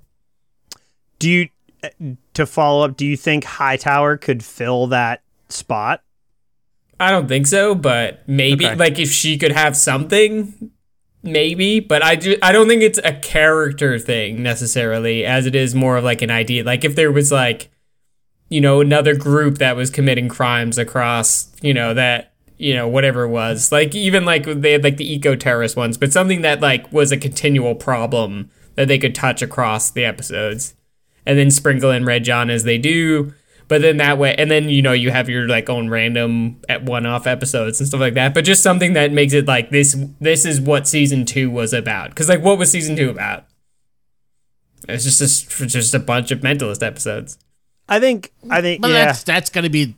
[1.18, 1.48] Do you,
[1.82, 1.88] uh,
[2.34, 6.02] to follow up, do you think Hightower could fill that spot?
[7.00, 8.74] I don't think so, but maybe, Okay.
[8.74, 10.70] like, if she could have something,
[11.22, 15.74] maybe, but I, do, I don't think it's a character thing necessarily, as it is
[15.74, 16.64] more of like an idea.
[16.64, 17.70] Like, if there was, like,
[18.50, 23.24] you know, another group that was committing crimes across, you know, that, you know, whatever
[23.24, 23.70] it was.
[23.70, 27.12] Like even like they had like the eco terrorist ones, but something that like was
[27.12, 30.74] a continual problem that they could touch across the episodes.
[31.26, 33.34] And then sprinkle in Red John as they do.
[33.68, 36.74] But then that way and then you know you have your like own random eh,
[36.74, 38.32] at one off episodes and stuff like that.
[38.34, 42.14] But just something that makes it like this this is what season two was about.
[42.14, 43.44] Cause like what was season two about?
[44.88, 45.20] It's just
[45.60, 47.38] a, just a bunch of mentalist episodes.
[47.90, 49.06] I think, I think, But yeah.
[49.06, 49.94] that's that's gonna be.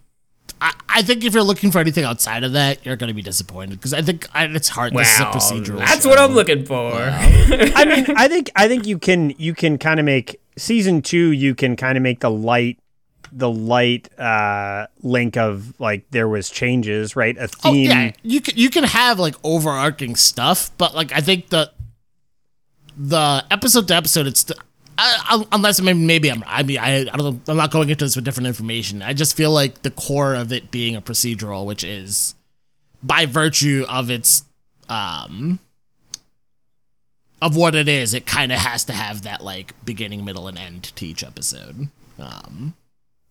[0.61, 3.77] I, I think if you're looking for anything outside of that, you're gonna be disappointed
[3.79, 4.95] because I think I, it's hard.
[4.95, 5.79] this is a Wow, procedural.
[5.79, 6.09] that's show.
[6.09, 6.93] what I'm looking for.
[6.95, 11.31] I mean, I think I think you can you can kind of make season two.
[11.33, 12.79] You can kind of make the light
[13.33, 17.37] the light uh link of like there was changes, right?
[17.39, 17.91] A theme.
[17.91, 21.71] Oh yeah, you can you can have like overarching stuff, but like I think the
[22.97, 24.57] the episode to episode, it's the,
[24.99, 27.89] I, I, unless maybe maybe I'm I mean I I don't know, I'm not going
[27.89, 29.03] into this with different information.
[29.03, 32.35] I just feel like the core of it being a procedural, which is
[33.03, 34.45] by virtue of its
[34.89, 35.61] um
[37.43, 40.59] of what it is, it kind of has to have that like beginning, middle, and
[40.59, 41.89] end to each episode.
[42.19, 42.75] Um,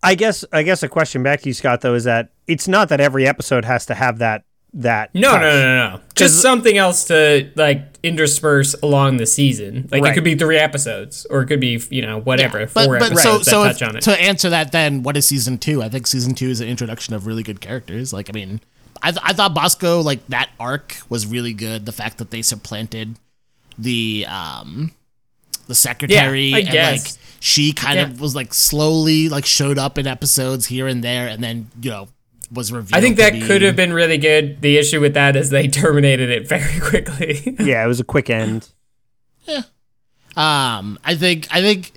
[0.02, 2.90] I guess I guess a question back to you, Scott, though, is that it's not
[2.90, 4.44] that every episode has to have that
[4.74, 5.42] that No, touch.
[5.42, 6.02] no, no, no, no.
[6.16, 9.90] Just something else to like intersperse along the season.
[9.92, 10.12] Like Right.
[10.12, 13.12] it could be three episodes, or it could be you know whatever but four but
[13.12, 14.02] episodes so that so touch if- on it.
[14.04, 15.82] to answer that, then what is season two?
[15.84, 18.14] I think season two is an introduction of really good characters.
[18.14, 18.62] Like I mean,
[19.02, 21.86] I th- I thought Bosco like that arc was really good.
[21.86, 23.16] The fact that they supplanted
[23.78, 24.92] the um
[25.70, 27.16] the secretary I and guess.
[27.16, 28.04] like she kind Yeah.
[28.08, 31.90] of was like slowly like showed up in episodes here and there, and then you
[31.92, 32.10] know
[32.52, 32.98] was revealed.
[32.98, 34.60] I think that be- could have been really good.
[34.62, 37.56] The issue with that is they terminated it very quickly.
[37.60, 38.68] Yeah, it was a quick end.
[39.46, 39.62] Yeah.
[40.36, 41.92] Um, I think I think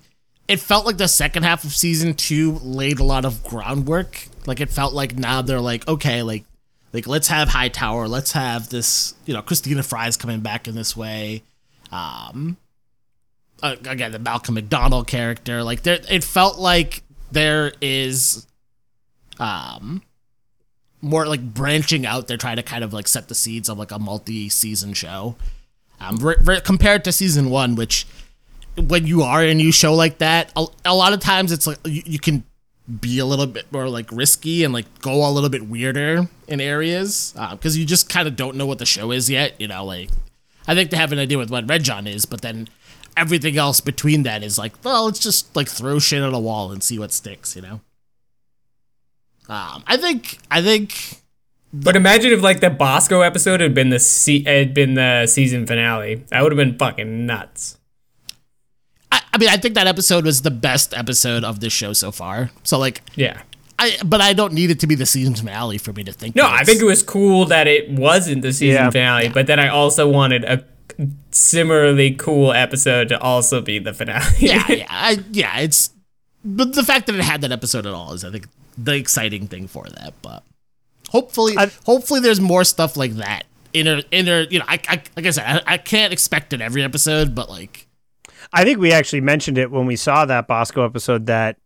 [0.48, 4.28] it felt like the second half of season two laid a lot of groundwork.
[4.46, 6.44] Like it felt like now they're like, okay, like
[6.92, 10.94] like let's have Hightower, let's have this, you know, Kristina Frye's coming back in this
[10.96, 11.42] way.
[11.90, 12.56] Um,
[13.62, 18.46] uh, again, the Malcolm McDonald character, like there, it felt like there is,
[19.38, 20.02] um,
[21.00, 22.28] more like branching out.
[22.28, 25.36] They're trying to kind of like set the seeds of like a multi-season show.
[26.00, 28.06] Um, re- re- compared to season one, which
[28.76, 31.66] when you are in a new show like that, a, a lot of times it's
[31.66, 32.44] like you, you can
[33.00, 36.60] be a little bit more like risky and like go a little bit weirder in
[36.60, 39.60] areas because you just kind of don't know what the show is yet.
[39.60, 40.10] You know, like
[40.66, 42.68] I think they have an idea with what Red John is, but then
[43.16, 46.72] everything else between that is like, well, let's just like throw shit at a wall
[46.72, 47.54] and see what sticks.
[47.56, 47.80] You know.
[49.48, 51.18] Um, I think I think
[51.72, 55.66] but imagine if like the Bosco episode had been the se- had been the season
[55.66, 56.16] finale.
[56.28, 57.78] That would have been fucking nuts.
[59.10, 62.12] I, I mean I think that episode was the best episode of this show so
[62.12, 62.50] far.
[62.62, 63.42] So like Yeah.
[63.78, 66.36] I but I don't need it to be the season finale for me to think.
[66.36, 68.90] No, that I think it was cool that it wasn't the season Yeah.
[68.90, 70.64] finale, but then I also wanted a
[71.32, 74.24] similarly cool episode to also be the finale.
[74.38, 75.58] yeah, yeah, I, yeah.
[75.60, 75.90] It's
[76.44, 78.46] but the fact that it had that episode at all is I think
[78.76, 80.14] the exciting thing for that.
[80.22, 80.42] But
[81.10, 83.44] hopefully, I- hopefully there's more stuff like that.
[83.72, 84.40] Inner, inner.
[84.42, 87.48] You know, I, I like I said, I, I can't expect it every episode, but
[87.48, 87.86] like
[88.52, 91.56] I think we actually mentioned it when we saw that Bosco episode that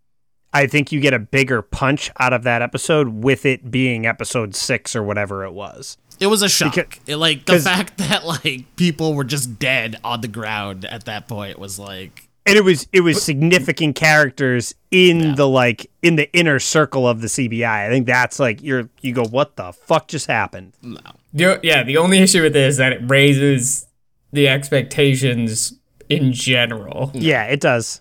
[0.52, 4.54] I think you get a bigger punch out of that episode with it being episode
[4.54, 5.98] six or whatever it was.
[6.20, 6.74] It was a shock.
[6.74, 11.04] Because- It, like the fact that like people were just dead on the ground at
[11.04, 16.16] that point was like And it was it was significant characters in the like in
[16.16, 17.64] the inner circle of the CBI.
[17.86, 20.72] I think that's like you're you go, what the fuck just happened?
[20.82, 20.98] no.
[21.34, 23.86] The- yeah, the only issue with this is that it raises
[24.32, 25.74] the expectations
[26.08, 27.10] in general.
[27.14, 28.00] Yeah, it does.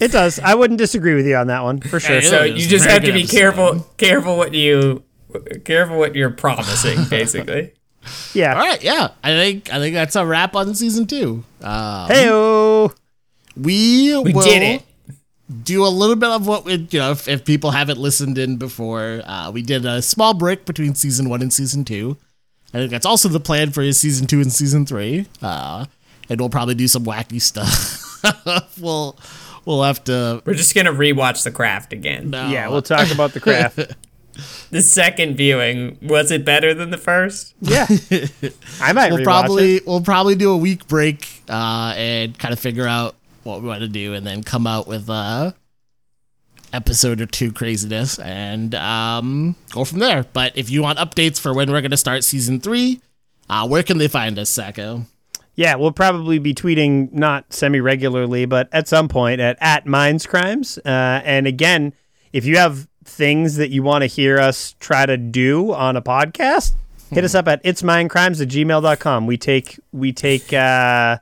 [0.00, 0.38] It does.
[0.40, 2.16] I wouldn't disagree with you on that one for sure.
[2.16, 3.36] it So you just have to be episode.
[3.36, 5.02] careful careful what you
[5.64, 7.72] careful what you're promising, basically.
[8.34, 8.52] Yeah.
[8.54, 9.08] All right, yeah.
[9.22, 11.42] I think I think that's a wrap on season two.
[11.62, 12.94] Um, Heyo.
[13.56, 14.82] we We will did it.
[15.62, 18.56] do a little bit of what we you know if, if people haven't listened in
[18.56, 19.22] before.
[19.24, 22.16] Uh, we did a small break between season one and season two.
[22.74, 25.26] I think that's also the plan for season two and season three.
[25.40, 25.86] Uh,
[26.28, 28.02] and we'll probably do some wacky stuff.
[28.80, 29.16] we'll
[29.64, 30.42] we'll have to.
[30.44, 32.30] We're just gonna rewatch The Craft again.
[32.30, 33.78] No, Yeah, we'll talk about the craft.
[34.70, 37.54] The second viewing was it better than the first?
[37.60, 37.86] yeah.
[38.80, 39.86] I might we'll probably it.
[39.86, 43.82] we'll probably do a week break uh, and kind of figure out what we want
[43.82, 45.54] to do, and then come out with a
[46.72, 50.24] episode or two craziness, and um, go from there.
[50.32, 53.00] But if you want updates for when we're going to start season three,
[53.48, 55.06] uh, where can they find us, Sacco?
[55.54, 60.26] Yeah, we'll probably be tweeting not semi regularly, but at some point at at Minds
[60.26, 60.78] Crimes.
[60.78, 61.92] Uh, and again,
[62.32, 66.02] if you have things that you want to hear us try to do on a
[66.02, 66.72] podcast,
[67.10, 69.26] hit us up at itsmindcrimes at gmail.com.
[69.26, 71.18] We take we take uh,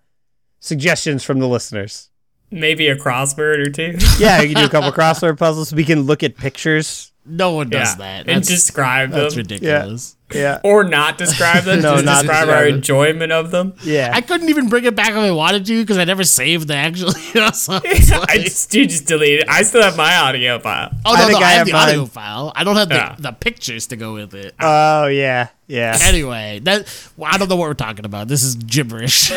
[0.61, 2.11] suggestions from the listeners.
[2.53, 3.97] Maybe a crossword or two.
[4.19, 5.73] Yeah, we can do a couple crossword puzzles.
[5.73, 7.09] We can look at pictures.
[7.25, 8.19] No one does yeah, that.
[8.29, 10.17] and That's, describe them, that's ridiculous.
[10.35, 10.59] Yeah.
[10.65, 11.81] or not describe them.
[11.83, 12.75] No, just not describe describe our it.
[12.75, 13.75] enjoyment of them.
[13.85, 14.11] Yeah.
[14.13, 16.75] I couldn't even bring it back if I wanted to because I never saved the
[16.75, 17.13] actual.
[17.33, 19.49] You know, so I it's like- just, you just delete it.
[19.49, 20.91] I still have my audio file.
[21.07, 22.53] oh I no, think no, I I have have the audio file.
[22.57, 23.17] I don't have the, Yeah.
[23.19, 24.55] the pictures to go with it.
[24.61, 25.49] oh, yeah.
[25.69, 25.97] Yeah.
[26.03, 28.27] anyway, that well, I don't know what we're talking about.
[28.27, 29.31] This is gibberish.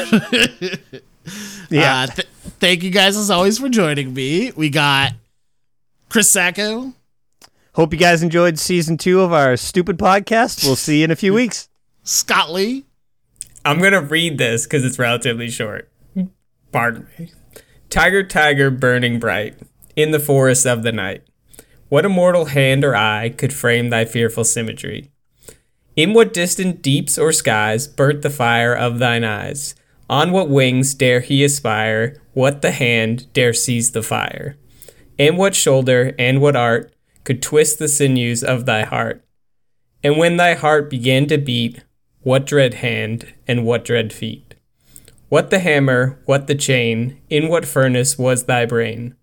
[1.69, 2.03] Yeah.
[2.03, 2.27] Uh, th-
[2.59, 4.51] thank you guys as always for joining me.
[4.55, 5.13] We got
[6.09, 6.93] Chris Sacco,
[7.75, 10.63] Hope you guys enjoyed season two of our stupid podcast.
[10.63, 11.67] We'll see you in a few weeks.
[12.03, 12.85] Scott Lee,
[13.65, 15.89] I'm gonna read this because it's relatively short.
[16.71, 17.31] Pardon me.
[17.89, 19.57] Tiger, tiger, burning bright
[19.97, 21.23] in the forest of the night.
[21.89, 25.11] What immortal hand or eye could frame thy fearful symmetry?
[25.97, 29.75] In what distant deeps or skies burnt the fire of thine eyes?
[30.09, 32.21] On what wings dare he aspire?
[32.33, 34.55] What the hand dare seize the fire?
[35.17, 39.25] And what shoulder and what art could twist the sinews of thy heart?
[40.03, 41.83] And when thy heart began to beat,
[42.21, 44.53] what dread hand and what dread feet?
[45.29, 49.15] What the hammer, what the chain, in what furnace was thy brain?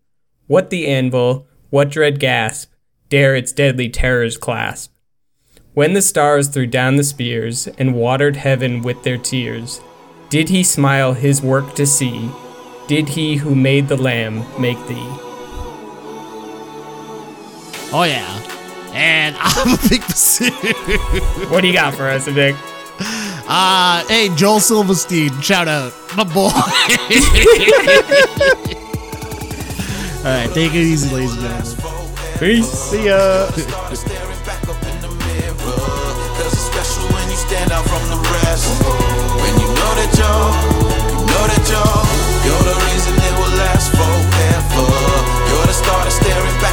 [0.48, 2.72] What the anvil, what dread gasp,
[3.08, 4.92] dare its deadly terrors clasp?
[5.74, 9.80] When the stars threw down the spears and watered heaven with their tears,
[10.32, 12.30] did he smile his work to see?
[12.86, 15.06] Did he who made the lamb make thee?
[17.92, 18.40] Oh yeah.
[18.94, 20.50] And I'm a big Basoo.
[21.50, 22.56] What do you got for us, Vic?
[23.46, 25.92] Uh hey, Joel Silverstein, shout out.
[26.16, 26.48] My boy.
[30.24, 31.76] Alright, take it easy, ladies and gentlemen.
[32.38, 32.70] Peace.
[32.70, 33.50] See ya.
[40.12, 41.64] You know that
[42.44, 44.86] you're the reason it will last forever.
[45.48, 45.72] You're the
[46.10, 46.71] staring back.